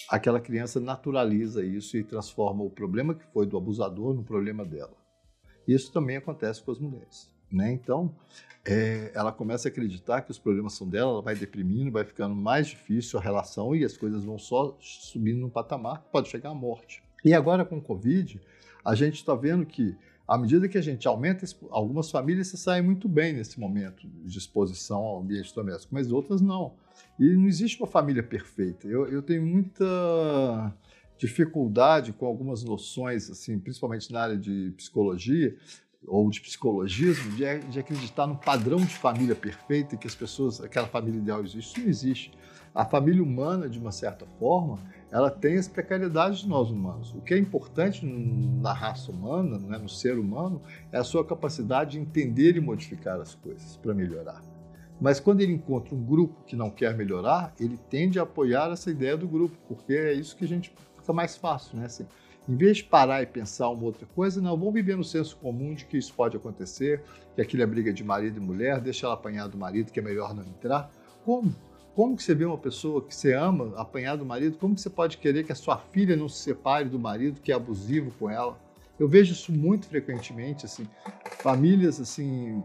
aquela 0.09 0.39
criança 0.39 0.79
naturaliza 0.79 1.63
isso 1.63 1.95
e 1.95 2.03
transforma 2.03 2.63
o 2.63 2.69
problema 2.69 3.13
que 3.13 3.25
foi 3.31 3.45
do 3.45 3.55
abusador 3.55 4.15
no 4.15 4.23
problema 4.23 4.65
dela. 4.65 4.97
Isso 5.67 5.93
também 5.93 6.17
acontece 6.17 6.63
com 6.63 6.71
as 6.71 6.79
mulheres. 6.79 7.31
Né? 7.51 7.71
Então, 7.71 8.13
é, 8.65 9.11
ela 9.15 9.31
começa 9.31 9.67
a 9.67 9.71
acreditar 9.71 10.21
que 10.21 10.31
os 10.31 10.37
problemas 10.37 10.73
são 10.73 10.87
dela, 10.87 11.11
ela 11.11 11.21
vai 11.21 11.35
deprimindo, 11.35 11.91
vai 11.91 12.03
ficando 12.03 12.35
mais 12.35 12.67
difícil 12.67 13.17
a 13.19 13.21
relação 13.21 13.75
e 13.75 13.83
as 13.83 13.97
coisas 13.97 14.23
vão 14.23 14.37
só 14.37 14.77
subindo 14.79 15.39
no 15.39 15.49
patamar, 15.49 16.01
pode 16.11 16.29
chegar 16.29 16.49
à 16.49 16.55
morte. 16.55 17.01
E 17.23 17.33
agora 17.33 17.65
com 17.65 17.77
o 17.77 17.81
Covid, 17.81 18.39
a 18.83 18.95
gente 18.95 19.15
está 19.15 19.33
vendo 19.35 19.65
que, 19.65 19.95
à 20.27 20.37
medida 20.37 20.67
que 20.67 20.77
a 20.77 20.81
gente 20.81 21.07
aumenta, 21.07 21.45
algumas 21.69 22.11
famílias 22.11 22.47
se 22.47 22.57
saem 22.57 22.83
muito 22.83 23.09
bem 23.09 23.33
nesse 23.33 23.59
momento 23.59 24.07
de 24.07 24.37
exposição 24.37 24.99
ao 24.99 25.21
ambiente 25.21 25.53
doméstico, 25.53 25.93
mas 25.93 26.11
outras 26.11 26.41
não. 26.41 26.73
E 27.19 27.35
não 27.35 27.47
existe 27.47 27.79
uma 27.81 27.87
família 27.87 28.23
perfeita. 28.23 28.87
Eu, 28.87 29.07
eu 29.07 29.21
tenho 29.21 29.45
muita 29.45 30.73
dificuldade 31.17 32.13
com 32.13 32.25
algumas 32.25 32.63
noções, 32.63 33.29
assim, 33.29 33.59
principalmente 33.59 34.11
na 34.11 34.21
área 34.21 34.37
de 34.37 34.73
psicologia, 34.77 35.57
ou 36.07 36.29
de 36.29 36.41
psicologismo 36.41 37.31
de, 37.35 37.59
de, 37.59 37.79
acreditar 37.79 38.25
no 38.25 38.35
padrão 38.35 38.79
de 38.79 38.95
família 38.95 39.35
perfeita 39.35 39.97
que 39.97 40.07
as 40.07 40.15
pessoas, 40.15 40.61
aquela 40.61 40.87
família 40.87 41.19
ideal 41.19 41.41
existe. 41.41 41.59
Isso 41.59 41.79
não 41.79 41.87
existe. 41.87 42.31
A 42.73 42.85
família 42.85 43.21
humana, 43.21 43.67
de 43.67 43.79
uma 43.79 43.91
certa 43.91 44.25
forma, 44.37 44.79
ela 45.11 45.29
tem 45.29 45.57
as 45.57 45.67
precariedades 45.67 46.39
de 46.39 46.47
nós 46.47 46.69
humanos. 46.69 47.13
O 47.13 47.21
que 47.21 47.33
é 47.33 47.37
importante 47.37 48.05
na 48.05 48.71
raça 48.71 49.11
humana, 49.11 49.57
né, 49.57 49.77
no 49.77 49.89
ser 49.89 50.17
humano, 50.17 50.61
é 50.91 50.97
a 50.97 51.03
sua 51.03 51.25
capacidade 51.25 51.91
de 51.91 51.99
entender 51.99 52.55
e 52.55 52.61
modificar 52.61 53.19
as 53.19 53.33
coisas 53.35 53.75
para 53.77 53.93
melhorar. 53.93 54.41
Mas 55.01 55.19
quando 55.19 55.41
ele 55.41 55.53
encontra 55.53 55.95
um 55.95 56.03
grupo 56.03 56.43
que 56.45 56.55
não 56.55 56.69
quer 56.69 56.95
melhorar, 56.95 57.53
ele 57.59 57.77
tende 57.89 58.19
a 58.19 58.23
apoiar 58.23 58.71
essa 58.71 58.91
ideia 58.91 59.17
do 59.17 59.27
grupo, 59.27 59.57
porque 59.67 59.93
é 59.93 60.13
isso 60.13 60.35
que 60.35 60.45
a 60.45 60.47
gente 60.47 60.73
fica 60.97 61.13
mais 61.13 61.37
fácil, 61.37 61.77
né? 61.77 61.85
Assim, 61.85 62.05
em 62.49 62.55
vez 62.55 62.77
de 62.77 62.83
parar 62.85 63.21
e 63.21 63.27
pensar 63.27 63.69
uma 63.69 63.83
outra 63.83 64.07
coisa, 64.07 64.41
não, 64.41 64.57
vamos 64.57 64.73
viver 64.73 64.97
no 64.97 65.03
senso 65.03 65.37
comum 65.37 65.75
de 65.75 65.85
que 65.85 65.97
isso 65.97 66.11
pode 66.11 66.35
acontecer, 66.35 67.03
que 67.35 67.41
aquilo 67.41 67.61
é 67.61 67.65
briga 67.67 67.93
de 67.93 68.03
marido 68.03 68.37
e 68.37 68.39
mulher, 68.39 68.81
deixa 68.81 69.05
ela 69.05 69.13
apanhar 69.13 69.47
do 69.47 69.55
marido, 69.55 69.91
que 69.91 69.99
é 69.99 70.01
melhor 70.01 70.33
não 70.33 70.43
entrar. 70.43 70.91
Como? 71.23 71.55
Como 71.93 72.17
que 72.17 72.23
você 72.23 72.33
vê 72.33 72.45
uma 72.45 72.57
pessoa 72.57 73.05
que 73.05 73.13
você 73.13 73.33
ama 73.33 73.71
apanhar 73.77 74.15
do 74.15 74.25
marido? 74.25 74.57
Como 74.57 74.73
que 74.73 74.81
você 74.81 74.89
pode 74.89 75.19
querer 75.19 75.43
que 75.43 75.51
a 75.51 75.55
sua 75.55 75.77
filha 75.77 76.15
não 76.15 76.27
se 76.27 76.41
separe 76.41 76.89
do 76.89 76.97
marido 76.97 77.39
que 77.39 77.51
é 77.51 77.55
abusivo 77.55 78.09
com 78.17 78.27
ela? 78.27 78.59
Eu 78.99 79.07
vejo 79.07 79.31
isso 79.31 79.51
muito 79.51 79.87
frequentemente, 79.87 80.65
assim, 80.65 80.87
famílias 81.41 82.01
assim 82.01 82.63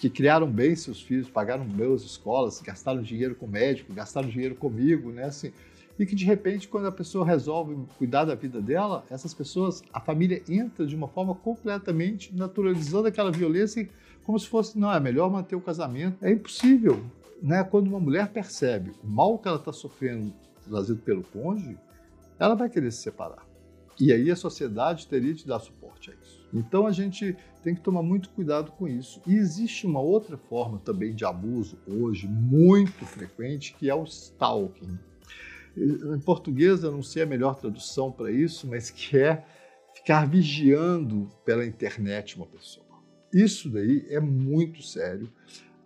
que 0.00 0.08
criaram 0.08 0.50
bem 0.50 0.74
seus 0.74 1.02
filhos, 1.02 1.28
pagaram 1.28 1.64
boas 1.64 2.02
escolas, 2.02 2.62
gastaram 2.62 3.02
dinheiro 3.02 3.34
com 3.34 3.46
médico, 3.46 3.92
gastaram 3.92 4.28
dinheiro 4.28 4.54
comigo, 4.54 5.10
né? 5.10 5.24
Assim, 5.24 5.52
e 5.98 6.04
que 6.04 6.14
de 6.14 6.24
repente, 6.24 6.68
quando 6.68 6.86
a 6.86 6.92
pessoa 6.92 7.24
resolve 7.24 7.76
cuidar 7.96 8.24
da 8.24 8.34
vida 8.34 8.60
dela, 8.60 9.04
essas 9.10 9.32
pessoas, 9.32 9.82
a 9.92 10.00
família 10.00 10.42
entra 10.48 10.86
de 10.86 10.94
uma 10.94 11.08
forma 11.08 11.34
completamente 11.34 12.34
naturalizando 12.34 13.08
aquela 13.08 13.30
violência 13.30 13.88
como 14.26 14.38
se 14.40 14.48
fosse, 14.48 14.76
não, 14.76 14.92
é 14.92 14.98
melhor 14.98 15.30
manter 15.30 15.54
o 15.54 15.60
casamento. 15.60 16.24
É 16.24 16.32
impossível. 16.32 17.00
Né? 17.40 17.62
Quando 17.62 17.86
uma 17.86 18.00
mulher 18.00 18.28
percebe 18.28 18.92
o 19.02 19.06
mal 19.06 19.38
que 19.38 19.46
ela 19.46 19.56
está 19.56 19.72
sofrendo 19.72 20.32
trazido 20.68 21.00
pelo 21.00 21.22
cônjuge, 21.22 21.78
ela 22.38 22.56
vai 22.56 22.68
querer 22.68 22.90
se 22.90 23.02
separar. 23.02 23.46
E 23.98 24.12
aí 24.12 24.30
a 24.30 24.36
sociedade 24.36 25.06
teria 25.06 25.32
de 25.32 25.46
dar 25.46 25.60
suporte 25.60 26.10
a 26.10 26.14
isso. 26.14 26.44
Então 26.52 26.86
a 26.86 26.92
gente 26.92 27.36
tem 27.62 27.74
que 27.74 27.80
tomar 27.80 28.02
muito 28.02 28.28
cuidado 28.30 28.72
com 28.72 28.88
isso. 28.88 29.22
E 29.26 29.34
existe 29.34 29.86
uma 29.86 30.00
outra 30.00 30.36
forma 30.36 30.78
também 30.78 31.14
de 31.14 31.24
abuso 31.24 31.78
hoje 31.86 32.26
muito 32.26 33.06
frequente, 33.06 33.74
que 33.78 33.88
é 33.88 33.94
o 33.94 34.04
stalking. 34.04 34.98
Em 35.76 36.20
português 36.20 36.82
eu 36.82 36.90
não 36.90 37.02
sei 37.02 37.22
a 37.22 37.26
melhor 37.26 37.54
tradução 37.56 38.10
para 38.10 38.30
isso, 38.30 38.66
mas 38.66 38.90
que 38.90 39.18
é 39.18 39.44
ficar 39.94 40.26
vigiando 40.26 41.28
pela 41.44 41.66
internet 41.66 42.36
uma 42.36 42.46
pessoa. 42.46 42.86
Isso 43.32 43.68
daí 43.68 44.06
é 44.08 44.20
muito 44.20 44.82
sério. 44.82 45.30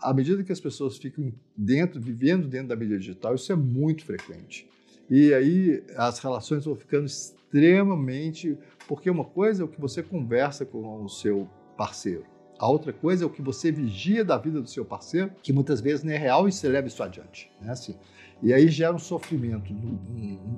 À 0.01 0.15
medida 0.15 0.45
que 0.45 0.53
as 0.53 0.61
pessoas 0.61 0.97
ficam 0.97 1.33
dentro, 1.57 2.01
vivendo 2.01 2.47
dentro 2.47 2.69
da 2.69 2.77
mídia 2.77 2.99
digital, 2.99 3.35
isso 3.35 3.53
é 3.53 3.57
muito 3.57 4.05
frequente. 4.05 4.69
E 5.11 5.35
aí 5.35 5.83
as 5.97 6.21
relações 6.21 6.65
vão 6.65 6.77
ficando 6.77 7.07
extremamente. 7.07 8.57
Porque 8.87 9.11
uma 9.11 9.25
coisa 9.25 9.63
é 9.63 9.65
o 9.65 9.69
que 9.69 9.81
você 9.81 10.03
conversa 10.03 10.65
com 10.65 11.03
o 11.03 11.09
seu 11.09 11.49
parceiro, 11.77 12.25
a 12.61 12.69
outra 12.69 12.93
coisa 12.93 13.25
é 13.25 13.27
o 13.27 13.31
que 13.31 13.41
você 13.41 13.73
vigia 13.73 14.23
da 14.23 14.37
vida 14.37 14.61
do 14.61 14.69
seu 14.69 14.85
parceiro, 14.85 15.33
que 15.43 15.51
muitas 15.51 15.81
vezes 15.81 16.05
não 16.05 16.13
é 16.13 16.19
real 16.19 16.47
e 16.47 16.53
você 16.53 16.69
leva 16.69 16.87
isso 16.87 17.03
adiante. 17.03 17.51
Né? 17.59 17.73
Assim, 17.73 17.97
e 18.43 18.53
aí 18.53 18.69
gera 18.69 18.95
um 18.95 18.99
sofrimento 18.99 19.75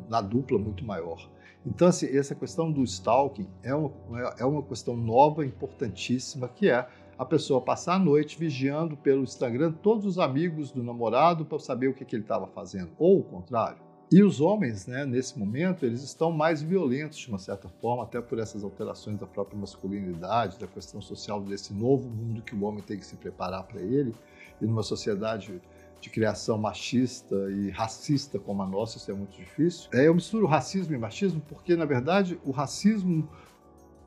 na 0.08 0.20
dupla 0.20 0.58
muito 0.58 0.84
maior. 0.84 1.30
Então, 1.64 1.86
assim, 1.86 2.06
essa 2.06 2.34
questão 2.34 2.72
do 2.72 2.82
stalking 2.82 3.46
é 3.62 3.72
uma, 3.72 3.92
é 4.36 4.44
uma 4.44 4.64
questão 4.64 4.96
nova, 4.96 5.46
importantíssima, 5.46 6.48
que 6.48 6.68
é 6.68 6.88
a 7.16 7.24
pessoa 7.24 7.60
passar 7.60 7.94
a 7.94 7.98
noite 8.00 8.36
vigiando 8.36 8.96
pelo 8.96 9.22
Instagram 9.22 9.70
todos 9.70 10.04
os 10.04 10.18
amigos 10.18 10.72
do 10.72 10.82
namorado 10.82 11.44
para 11.44 11.60
saber 11.60 11.86
o 11.86 11.94
que, 11.94 12.04
que 12.04 12.16
ele 12.16 12.24
estava 12.24 12.48
fazendo, 12.48 12.90
ou 12.98 13.20
o 13.20 13.22
contrário. 13.22 13.78
E 14.12 14.22
os 14.22 14.42
homens, 14.42 14.86
né, 14.86 15.06
nesse 15.06 15.38
momento, 15.38 15.86
eles 15.86 16.02
estão 16.02 16.30
mais 16.30 16.60
violentos 16.60 17.16
de 17.16 17.30
uma 17.30 17.38
certa 17.38 17.66
forma, 17.80 18.02
até 18.02 18.20
por 18.20 18.38
essas 18.38 18.62
alterações 18.62 19.18
da 19.18 19.26
própria 19.26 19.58
masculinidade, 19.58 20.58
da 20.58 20.66
questão 20.66 21.00
social 21.00 21.40
desse 21.40 21.72
novo 21.72 22.10
mundo 22.10 22.42
que 22.42 22.54
o 22.54 22.62
homem 22.62 22.82
tem 22.82 22.98
que 22.98 23.06
se 23.06 23.16
preparar 23.16 23.62
para 23.62 23.80
ele. 23.80 24.14
E 24.60 24.66
numa 24.66 24.82
sociedade 24.82 25.58
de 25.98 26.10
criação 26.10 26.58
machista 26.58 27.34
e 27.52 27.70
racista 27.70 28.38
como 28.38 28.62
a 28.62 28.66
nossa, 28.66 28.98
isso 28.98 29.10
é 29.10 29.14
muito 29.14 29.34
difícil. 29.34 29.88
É, 29.94 30.06
eu 30.06 30.14
misturo 30.14 30.44
racismo 30.44 30.94
e 30.94 30.98
machismo 30.98 31.40
porque, 31.48 31.74
na 31.74 31.86
verdade, 31.86 32.38
o 32.44 32.50
racismo 32.50 33.26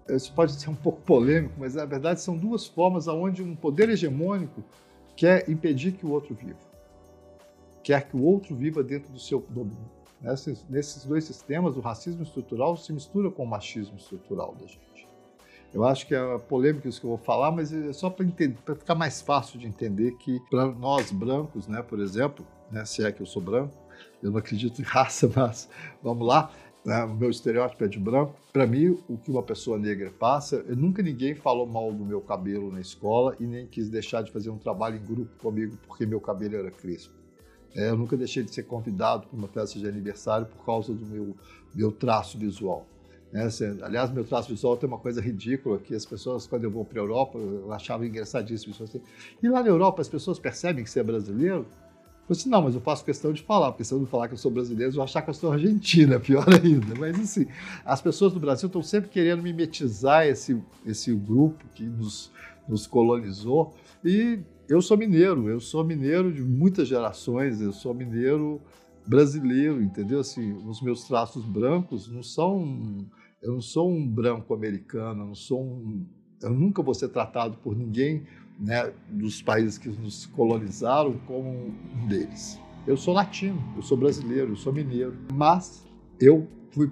isso 0.07 0.31
pode 0.35 0.51
ser 0.51 0.69
um 0.69 0.75
pouco 0.75 1.01
polêmico, 1.01 1.55
mas 1.57 1.73
na 1.73 1.83
verdade 1.83 2.21
são 2.21 2.37
duas 2.37 2.67
formas 2.67 3.07
onde 3.07 3.41
um 3.41 3.55
poder 3.55 3.89
hegemônico 3.89 4.63
quer 5.15 5.49
impedir 5.49 5.93
que 5.93 6.05
o 6.05 6.11
outro 6.11 6.35
viva 6.35 6.75
quer 7.85 8.09
que 8.09 8.17
o 8.17 8.23
outro 8.23 8.55
viva 8.55 8.83
dentro 8.83 9.13
do 9.13 9.19
seu 9.19 9.45
domínio. 9.47 9.94
Nesses, 10.25 10.65
nesses 10.67 11.05
dois 11.05 11.23
sistemas, 11.23 11.77
o 11.77 11.81
racismo 11.81 12.23
estrutural 12.23 12.75
se 12.75 12.91
mistura 12.91 13.29
com 13.29 13.43
o 13.43 13.47
machismo 13.47 13.95
estrutural 13.95 14.55
da 14.55 14.65
gente. 14.65 15.07
Eu 15.71 15.83
acho 15.83 16.07
que 16.07 16.15
é 16.15 16.37
polêmico 16.39 16.87
isso 16.87 16.99
que 16.99 17.05
eu 17.05 17.11
vou 17.11 17.19
falar, 17.19 17.51
mas 17.51 17.71
é 17.71 17.93
só 17.93 18.09
para 18.09 18.75
ficar 18.75 18.95
mais 18.95 19.21
fácil 19.21 19.59
de 19.59 19.67
entender 19.67 20.13
que 20.13 20.39
para 20.49 20.65
nós 20.65 21.11
brancos, 21.11 21.67
né, 21.67 21.83
por 21.83 21.99
exemplo, 21.99 22.43
né, 22.71 22.83
se 22.85 23.05
é 23.05 23.11
que 23.11 23.21
eu 23.21 23.25
sou 23.27 23.39
branco, 23.39 23.77
eu 24.23 24.31
não 24.31 24.39
acredito 24.39 24.81
em 24.81 24.83
raça, 24.83 25.29
mas 25.35 25.69
vamos 26.01 26.25
lá, 26.25 26.49
né, 26.83 27.03
o 27.03 27.13
meu 27.13 27.29
estereótipo 27.29 27.83
é 27.83 27.87
de 27.87 27.99
branco. 27.99 28.33
Para 28.51 28.65
mim, 28.65 28.97
o 29.07 29.19
que 29.19 29.29
uma 29.29 29.43
pessoa 29.43 29.77
negra 29.77 30.09
passa, 30.09 30.63
nunca 30.69 31.03
ninguém 31.03 31.35
falou 31.35 31.67
mal 31.67 31.93
do 31.93 32.03
meu 32.03 32.21
cabelo 32.21 32.71
na 32.71 32.81
escola 32.81 33.35
e 33.39 33.45
nem 33.45 33.67
quis 33.67 33.89
deixar 33.89 34.23
de 34.23 34.31
fazer 34.31 34.49
um 34.49 34.57
trabalho 34.57 34.95
em 34.95 35.05
grupo 35.05 35.37
comigo 35.37 35.77
porque 35.85 36.03
meu 36.03 36.19
cabelo 36.19 36.55
era 36.55 36.71
crespo. 36.71 37.24
É, 37.75 37.89
eu 37.89 37.97
nunca 37.97 38.15
deixei 38.15 38.41
de 38.41 38.53
ser 38.53 38.63
convidado 38.63 39.27
para 39.27 39.37
uma 39.37 39.47
festa 39.47 39.77
de 39.77 39.87
aniversário 39.87 40.45
por 40.45 40.65
causa 40.65 40.93
do 40.93 41.05
meu, 41.05 41.35
meu 41.73 41.91
traço 41.91 42.37
visual. 42.37 42.87
É, 43.33 43.41
assim, 43.41 43.77
aliás, 43.81 44.09
meu 44.11 44.23
traço 44.23 44.47
visual 44.49 44.77
tem 44.77 44.87
uma 44.87 44.97
coisa 44.97 45.19
ridícula 45.19 45.77
que 45.77 45.93
as 45.93 46.05
pessoas, 46.05 46.47
quando 46.47 46.63
eu 46.63 46.71
vou 46.71 46.85
para 46.85 46.99
a 46.99 47.03
Europa, 47.03 47.37
eu 47.37 47.73
achava 47.73 48.05
engraçadíssimo. 48.05 48.73
Assim. 48.81 49.01
E 49.43 49.49
lá 49.49 49.61
na 49.61 49.67
Europa 49.67 50.01
as 50.01 50.07
pessoas 50.07 50.39
percebem 50.39 50.85
que 50.85 50.89
você 50.89 51.01
é 51.01 51.03
brasileiro? 51.03 51.65
Eu 52.27 52.35
disse, 52.35 52.47
não, 52.47 52.61
mas 52.61 52.73
eu 52.73 52.81
faço 52.81 53.03
questão 53.03 53.33
de 53.33 53.43
falar, 53.43 53.71
porque 53.71 53.83
se 53.83 53.93
eu 53.93 53.99
não 53.99 54.07
falar 54.07 54.29
que 54.29 54.33
eu 54.33 54.37
sou 54.37 54.49
brasileiro, 54.49 54.89
eu 54.91 54.95
vou 54.95 55.03
achar 55.03 55.21
que 55.21 55.29
eu 55.29 55.33
sou 55.33 55.51
argentina, 55.51 56.17
pior 56.19 56.45
ainda. 56.63 56.95
Mas 56.97 57.19
assim, 57.19 57.45
as 57.83 58.01
pessoas 58.01 58.31
do 58.31 58.39
Brasil 58.39 58.67
estão 58.67 58.81
sempre 58.81 59.09
querendo 59.09 59.43
mimetizar 59.43 60.25
esse, 60.25 60.59
esse 60.85 61.13
grupo 61.13 61.63
que 61.75 61.83
nos, 61.83 62.31
nos 62.67 62.87
colonizou. 62.87 63.75
E 64.03 64.39
eu 64.67 64.81
sou 64.81 64.97
mineiro, 64.97 65.49
eu 65.49 65.59
sou 65.59 65.83
mineiro 65.83 66.31
de 66.33 66.41
muitas 66.41 66.87
gerações, 66.87 67.61
eu 67.61 67.71
sou 67.71 67.93
mineiro 67.93 68.61
brasileiro, 69.05 69.81
entendeu? 69.81 70.19
Assim, 70.19 70.53
os 70.67 70.81
meus 70.81 71.03
traços 71.03 71.45
brancos 71.45 72.07
não 72.11 72.23
são. 72.23 73.05
Eu 73.41 73.53
não 73.53 73.61
sou 73.61 73.91
um 73.91 74.07
branco 74.07 74.53
americano, 74.53 75.21
eu 75.21 75.27
não 75.27 75.35
sou 75.35 75.63
um. 75.63 76.05
Eu 76.41 76.51
nunca 76.51 76.81
vou 76.81 76.93
ser 76.93 77.09
tratado 77.09 77.57
por 77.57 77.75
ninguém 77.75 78.23
né, 78.59 78.91
dos 79.09 79.41
países 79.41 79.77
que 79.77 79.89
nos 79.89 80.25
colonizaram 80.25 81.13
como 81.25 81.49
um 81.49 82.07
deles. 82.07 82.59
Eu 82.87 82.97
sou 82.97 83.13
latino, 83.13 83.61
eu 83.75 83.81
sou 83.81 83.97
brasileiro, 83.97 84.51
eu 84.51 84.55
sou 84.55 84.73
mineiro, 84.73 85.15
mas 85.33 85.85
eu 86.19 86.47
fui 86.71 86.91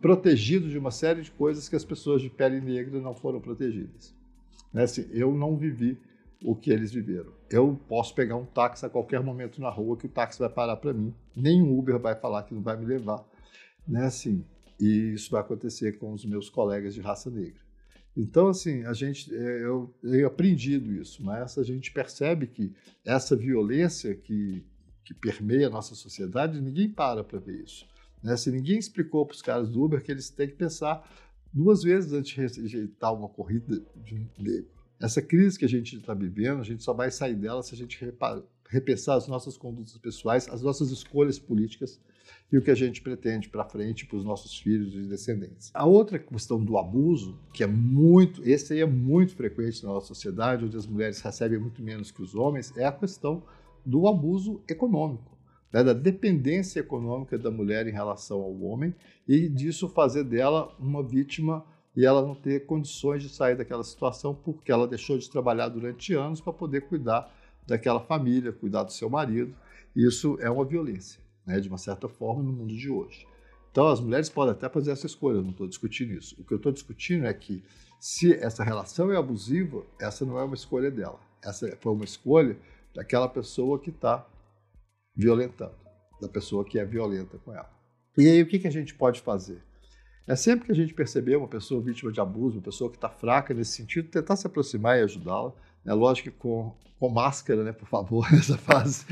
protegido 0.00 0.68
de 0.68 0.78
uma 0.78 0.90
série 0.90 1.22
de 1.22 1.30
coisas 1.30 1.68
que 1.68 1.76
as 1.76 1.84
pessoas 1.84 2.20
de 2.20 2.28
pele 2.28 2.60
negra 2.60 3.00
não 3.00 3.14
foram 3.14 3.40
protegidas. 3.40 4.14
Né? 4.72 4.82
Assim, 4.82 5.06
eu 5.12 5.32
não 5.32 5.56
vivi 5.56 5.96
o 6.44 6.54
que 6.54 6.70
eles 6.70 6.92
viveram. 6.92 7.32
Eu 7.50 7.78
posso 7.88 8.14
pegar 8.14 8.36
um 8.36 8.44
táxi 8.44 8.84
a 8.86 8.90
qualquer 8.90 9.22
momento 9.22 9.60
na 9.60 9.70
rua 9.70 9.96
que 9.96 10.06
o 10.06 10.08
táxi 10.08 10.38
vai 10.38 10.48
parar 10.48 10.76
para 10.76 10.92
mim. 10.92 11.14
Nenhum 11.36 11.78
Uber 11.78 11.98
vai 11.98 12.14
falar 12.14 12.42
que 12.42 12.54
não 12.54 12.62
vai 12.62 12.76
me 12.76 12.84
levar. 12.84 13.24
Né? 13.86 14.04
Assim, 14.06 14.44
e 14.80 15.12
isso 15.14 15.30
vai 15.30 15.40
acontecer 15.40 15.98
com 15.98 16.12
os 16.12 16.24
meus 16.24 16.48
colegas 16.50 16.94
de 16.94 17.00
raça 17.00 17.30
negra. 17.30 17.60
Então, 18.16 18.48
assim, 18.48 18.84
a 18.84 18.92
gente, 18.92 19.34
é, 19.34 19.64
eu 19.64 19.94
tenho 20.02 20.26
aprendido 20.26 20.92
isso, 20.92 21.24
mas 21.24 21.56
a 21.56 21.62
gente 21.62 21.90
percebe 21.92 22.46
que 22.46 22.72
essa 23.04 23.34
violência 23.34 24.14
que, 24.14 24.64
que 25.04 25.14
permeia 25.14 25.68
a 25.68 25.70
nossa 25.70 25.94
sociedade, 25.94 26.60
ninguém 26.60 26.90
para 26.90 27.24
para 27.24 27.38
ver 27.38 27.62
isso. 27.62 27.86
Né? 28.22 28.36
Se 28.36 28.50
ninguém 28.50 28.78
explicou 28.78 29.24
para 29.24 29.34
os 29.34 29.42
caras 29.42 29.68
do 29.68 29.82
Uber 29.82 30.02
que 30.02 30.12
eles 30.12 30.28
têm 30.28 30.48
que 30.48 30.56
pensar 30.56 31.08
duas 31.52 31.82
vezes 31.82 32.12
antes 32.12 32.32
de 32.32 32.40
rejeitar 32.40 33.14
uma 33.14 33.28
corrida 33.28 33.82
de 33.96 34.14
um 34.14 34.26
negro. 34.38 34.81
Essa 35.02 35.20
crise 35.20 35.58
que 35.58 35.64
a 35.64 35.68
gente 35.68 35.96
está 35.96 36.14
vivendo, 36.14 36.60
a 36.60 36.64
gente 36.64 36.84
só 36.84 36.92
vai 36.92 37.10
sair 37.10 37.34
dela 37.34 37.60
se 37.62 37.74
a 37.74 37.76
gente 37.76 37.98
repensar 38.68 39.16
as 39.16 39.26
nossas 39.26 39.56
condutas 39.56 39.98
pessoais, 39.98 40.48
as 40.48 40.62
nossas 40.62 40.92
escolhas 40.92 41.40
políticas 41.40 42.00
e 42.52 42.56
o 42.56 42.62
que 42.62 42.70
a 42.70 42.74
gente 42.74 43.02
pretende 43.02 43.48
para 43.48 43.64
frente 43.64 44.06
para 44.06 44.16
os 44.16 44.24
nossos 44.24 44.56
filhos 44.56 44.94
e 44.94 45.02
descendentes. 45.08 45.72
A 45.74 45.84
outra 45.84 46.20
questão 46.20 46.62
do 46.62 46.78
abuso, 46.78 47.36
que 47.52 47.64
é 47.64 47.66
muito, 47.66 48.48
esse 48.48 48.74
aí 48.74 48.80
é 48.80 48.86
muito 48.86 49.34
frequente 49.34 49.82
na 49.82 49.92
nossa 49.92 50.06
sociedade, 50.06 50.64
onde 50.64 50.76
as 50.76 50.86
mulheres 50.86 51.20
recebem 51.20 51.58
muito 51.58 51.82
menos 51.82 52.12
que 52.12 52.22
os 52.22 52.36
homens, 52.36 52.72
é 52.76 52.84
a 52.84 52.92
questão 52.92 53.42
do 53.84 54.06
abuso 54.06 54.62
econômico, 54.68 55.36
né, 55.72 55.82
da 55.82 55.92
dependência 55.92 56.78
econômica 56.78 57.36
da 57.36 57.50
mulher 57.50 57.88
em 57.88 57.92
relação 57.92 58.40
ao 58.40 58.60
homem 58.60 58.94
e 59.26 59.48
disso 59.48 59.88
fazer 59.88 60.22
dela 60.22 60.72
uma 60.78 61.02
vítima 61.02 61.64
e 61.96 62.06
ela 62.06 62.22
não 62.22 62.34
ter 62.34 62.66
condições 62.66 63.22
de 63.22 63.28
sair 63.28 63.56
daquela 63.56 63.84
situação 63.84 64.34
porque 64.34 64.72
ela 64.72 64.88
deixou 64.88 65.18
de 65.18 65.28
trabalhar 65.30 65.68
durante 65.68 66.14
anos 66.14 66.40
para 66.40 66.52
poder 66.52 66.82
cuidar 66.82 67.30
daquela 67.66 68.00
família, 68.00 68.52
cuidar 68.52 68.82
do 68.82 68.92
seu 68.92 69.10
marido. 69.10 69.54
Isso 69.94 70.38
é 70.40 70.50
uma 70.50 70.64
violência, 70.64 71.20
né, 71.46 71.60
de 71.60 71.68
uma 71.68 71.78
certa 71.78 72.08
forma, 72.08 72.42
no 72.42 72.52
mundo 72.52 72.74
de 72.74 72.90
hoje. 72.90 73.26
Então, 73.70 73.88
as 73.88 74.00
mulheres 74.00 74.28
podem 74.28 74.52
até 74.52 74.68
fazer 74.68 74.90
essa 74.90 75.06
escolha, 75.06 75.36
eu 75.36 75.42
não 75.42 75.50
estou 75.50 75.66
discutindo 75.66 76.12
isso. 76.12 76.38
O 76.38 76.44
que 76.44 76.52
eu 76.52 76.58
estou 76.58 76.72
discutindo 76.72 77.26
é 77.26 77.32
que, 77.32 77.62
se 77.98 78.34
essa 78.34 78.62
relação 78.62 79.10
é 79.10 79.16
abusiva, 79.16 79.82
essa 79.98 80.24
não 80.24 80.38
é 80.38 80.44
uma 80.44 80.54
escolha 80.54 80.90
dela. 80.90 81.18
Essa 81.42 81.74
foi 81.80 81.92
uma 81.92 82.04
escolha 82.04 82.58
daquela 82.94 83.28
pessoa 83.28 83.78
que 83.78 83.90
está 83.90 84.26
violentando, 85.14 85.74
da 86.20 86.28
pessoa 86.28 86.64
que 86.64 86.78
é 86.78 86.84
violenta 86.84 87.38
com 87.38 87.52
ela. 87.52 87.70
E 88.16 88.28
aí, 88.28 88.42
o 88.42 88.46
que, 88.46 88.58
que 88.58 88.68
a 88.68 88.72
gente 88.72 88.94
pode 88.94 89.22
fazer? 89.22 89.62
É 90.26 90.36
sempre 90.36 90.66
que 90.66 90.72
a 90.72 90.74
gente 90.74 90.94
perceber 90.94 91.36
uma 91.36 91.48
pessoa 91.48 91.82
vítima 91.82 92.12
de 92.12 92.20
abuso, 92.20 92.58
uma 92.58 92.62
pessoa 92.62 92.90
que 92.90 92.96
está 92.96 93.08
fraca 93.08 93.52
nesse 93.52 93.72
sentido, 93.72 94.08
tentar 94.08 94.36
se 94.36 94.46
aproximar 94.46 94.98
e 94.98 95.02
ajudá-la. 95.02 95.52
É 95.84 95.92
lógico 95.92 96.30
que 96.30 96.36
com, 96.36 96.74
com 96.98 97.08
máscara, 97.08 97.64
né, 97.64 97.72
por 97.72 97.88
favor, 97.88 98.30
nessa 98.32 98.56
fase. 98.56 99.04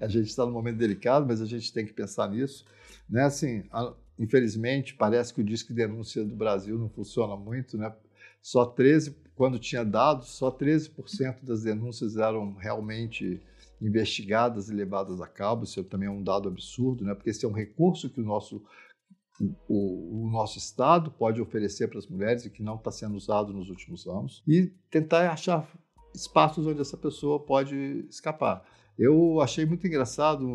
A 0.00 0.06
gente 0.06 0.28
está 0.28 0.46
num 0.46 0.52
momento 0.52 0.76
delicado, 0.76 1.26
mas 1.26 1.40
a 1.40 1.46
gente 1.46 1.72
tem 1.72 1.84
que 1.84 1.92
pensar 1.92 2.30
nisso. 2.30 2.64
Né? 3.10 3.24
Assim, 3.24 3.64
a, 3.72 3.92
infelizmente, 4.18 4.94
parece 4.94 5.34
que 5.34 5.40
o 5.40 5.44
disque 5.44 5.72
denúncia 5.72 6.24
do 6.24 6.36
Brasil 6.36 6.78
não 6.78 6.88
funciona 6.88 7.36
muito, 7.36 7.76
né? 7.76 7.92
só 8.40 8.64
13, 8.64 9.16
quando 9.34 9.58
tinha 9.58 9.84
dados, 9.84 10.30
só 10.30 10.50
13% 10.50 11.44
das 11.44 11.62
denúncias 11.62 12.16
eram 12.16 12.54
realmente 12.54 13.40
investigadas 13.80 14.68
e 14.68 14.74
levadas 14.74 15.20
a 15.20 15.26
cabo. 15.26 15.64
Isso 15.64 15.82
também 15.84 16.08
é 16.08 16.10
um 16.10 16.22
dado 16.22 16.48
absurdo, 16.48 17.04
né? 17.04 17.14
porque 17.14 17.30
esse 17.30 17.44
é 17.44 17.48
um 17.48 17.52
recurso 17.52 18.08
que 18.08 18.20
o 18.20 18.24
nosso, 18.24 18.62
o, 19.40 20.26
o 20.26 20.30
nosso 20.30 20.58
Estado 20.58 21.10
pode 21.10 21.40
oferecer 21.40 21.88
para 21.88 21.98
as 21.98 22.06
mulheres 22.06 22.44
e 22.44 22.50
que 22.50 22.62
não 22.62 22.76
está 22.76 22.90
sendo 22.90 23.16
usado 23.16 23.52
nos 23.52 23.68
últimos 23.68 24.06
anos. 24.06 24.42
E 24.46 24.72
tentar 24.90 25.30
achar 25.30 25.68
espaços 26.14 26.66
onde 26.66 26.80
essa 26.80 26.96
pessoa 26.96 27.40
pode 27.40 28.06
escapar. 28.08 28.64
Eu 28.98 29.40
achei 29.40 29.64
muito 29.64 29.86
engraçado 29.86 30.46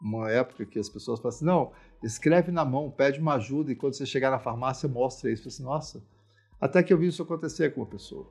uma 0.00 0.30
época 0.30 0.66
que 0.66 0.78
as 0.78 0.88
pessoas 0.88 1.20
falam 1.20 1.34
assim, 1.34 1.44
não, 1.44 1.72
escreve 2.02 2.50
na 2.50 2.64
mão, 2.64 2.90
pede 2.90 3.20
uma 3.20 3.34
ajuda 3.34 3.70
e 3.70 3.76
quando 3.76 3.94
você 3.94 4.04
chegar 4.04 4.30
na 4.30 4.40
farmácia 4.40 4.88
mostra 4.88 5.30
isso. 5.30 5.48
Assim, 5.48 5.62
nossa, 5.62 6.02
até 6.60 6.82
que 6.82 6.92
eu 6.92 6.98
vi 6.98 7.06
isso 7.06 7.22
acontecer 7.22 7.72
com 7.72 7.80
uma 7.80 7.86
pessoa. 7.86 8.26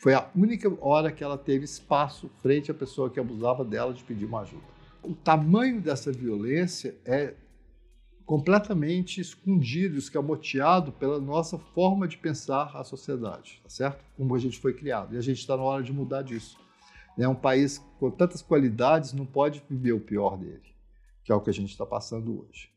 Foi 0.00 0.14
a 0.14 0.30
única 0.34 0.70
hora 0.80 1.12
que 1.12 1.22
ela 1.22 1.38
teve 1.38 1.64
espaço 1.64 2.30
frente 2.42 2.70
à 2.70 2.74
pessoa 2.74 3.08
que 3.08 3.20
abusava 3.20 3.64
dela 3.64 3.92
de 3.92 4.02
pedir 4.04 4.24
uma 4.24 4.40
ajuda. 4.40 4.64
O 5.02 5.14
tamanho 5.14 5.80
dessa 5.80 6.10
violência 6.10 6.98
é 7.04 7.34
completamente 8.24 9.20
escondido, 9.20 9.98
escamoteado 9.98 10.92
pela 10.92 11.20
nossa 11.20 11.58
forma 11.58 12.08
de 12.08 12.16
pensar 12.16 12.74
a 12.74 12.82
sociedade, 12.82 13.60
tá 13.62 13.68
certo? 13.68 14.04
Como 14.16 14.34
a 14.34 14.38
gente 14.38 14.58
foi 14.58 14.72
criado. 14.72 15.14
E 15.14 15.18
a 15.18 15.20
gente 15.20 15.38
está 15.38 15.56
na 15.56 15.62
hora 15.62 15.82
de 15.82 15.92
mudar 15.92 16.22
disso. 16.22 16.58
É 17.18 17.28
um 17.28 17.34
país 17.34 17.78
com 18.00 18.10
tantas 18.10 18.42
qualidades, 18.42 19.12
não 19.12 19.26
pode 19.26 19.62
viver 19.68 19.92
o 19.92 20.00
pior 20.00 20.36
dele, 20.36 20.74
que 21.22 21.30
é 21.30 21.34
o 21.34 21.40
que 21.40 21.50
a 21.50 21.52
gente 21.52 21.70
está 21.70 21.86
passando 21.86 22.40
hoje. 22.40 22.74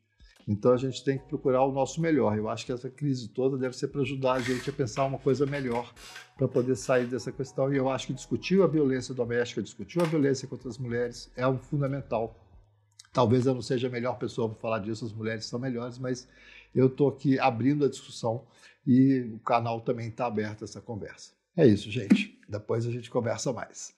Então 0.47 0.71
a 0.71 0.77
gente 0.77 1.03
tem 1.03 1.17
que 1.17 1.25
procurar 1.25 1.63
o 1.63 1.71
nosso 1.71 1.99
melhor. 1.99 2.37
Eu 2.37 2.47
acho 2.47 2.65
que 2.65 2.71
essa 2.71 2.89
crise 2.89 3.27
toda 3.27 3.57
deve 3.57 3.75
ser 3.75 3.87
para 3.89 4.01
ajudar 4.01 4.33
a 4.33 4.39
gente 4.39 4.69
a 4.69 4.73
pensar 4.73 5.05
uma 5.05 5.17
coisa 5.17 5.45
melhor 5.45 5.91
para 6.37 6.47
poder 6.47 6.75
sair 6.75 7.05
dessa 7.05 7.31
questão. 7.31 7.73
E 7.73 7.77
eu 7.77 7.89
acho 7.89 8.07
que 8.07 8.13
discutir 8.13 8.61
a 8.61 8.67
violência 8.67 9.13
doméstica, 9.13 9.61
discutir 9.61 10.01
a 10.01 10.05
violência 10.05 10.47
contra 10.47 10.69
as 10.69 10.77
mulheres 10.77 11.29
é 11.35 11.45
um 11.45 11.57
fundamental. 11.57 12.46
Talvez 13.17 13.47
eu 13.47 13.55
não 13.55 13.63
seja 13.63 13.87
a 13.87 13.89
melhor 13.89 14.19
pessoa 14.19 14.47
para 14.47 14.59
falar 14.59 14.77
disso, 14.77 15.03
as 15.03 15.11
mulheres 15.11 15.43
são 15.47 15.57
melhores, 15.57 15.97
mas 15.97 16.27
eu 16.75 16.85
estou 16.85 17.09
aqui 17.09 17.39
abrindo 17.39 17.83
a 17.83 17.89
discussão 17.89 18.45
e 18.85 19.21
o 19.33 19.39
canal 19.39 19.81
também 19.81 20.09
está 20.09 20.27
aberto 20.27 20.61
a 20.61 20.65
essa 20.65 20.79
conversa. 20.79 21.31
É 21.55 21.65
isso, 21.65 21.89
gente. 21.89 22.39
Depois 22.47 22.85
a 22.85 22.91
gente 22.91 23.09
conversa 23.09 23.51
mais. 23.51 23.96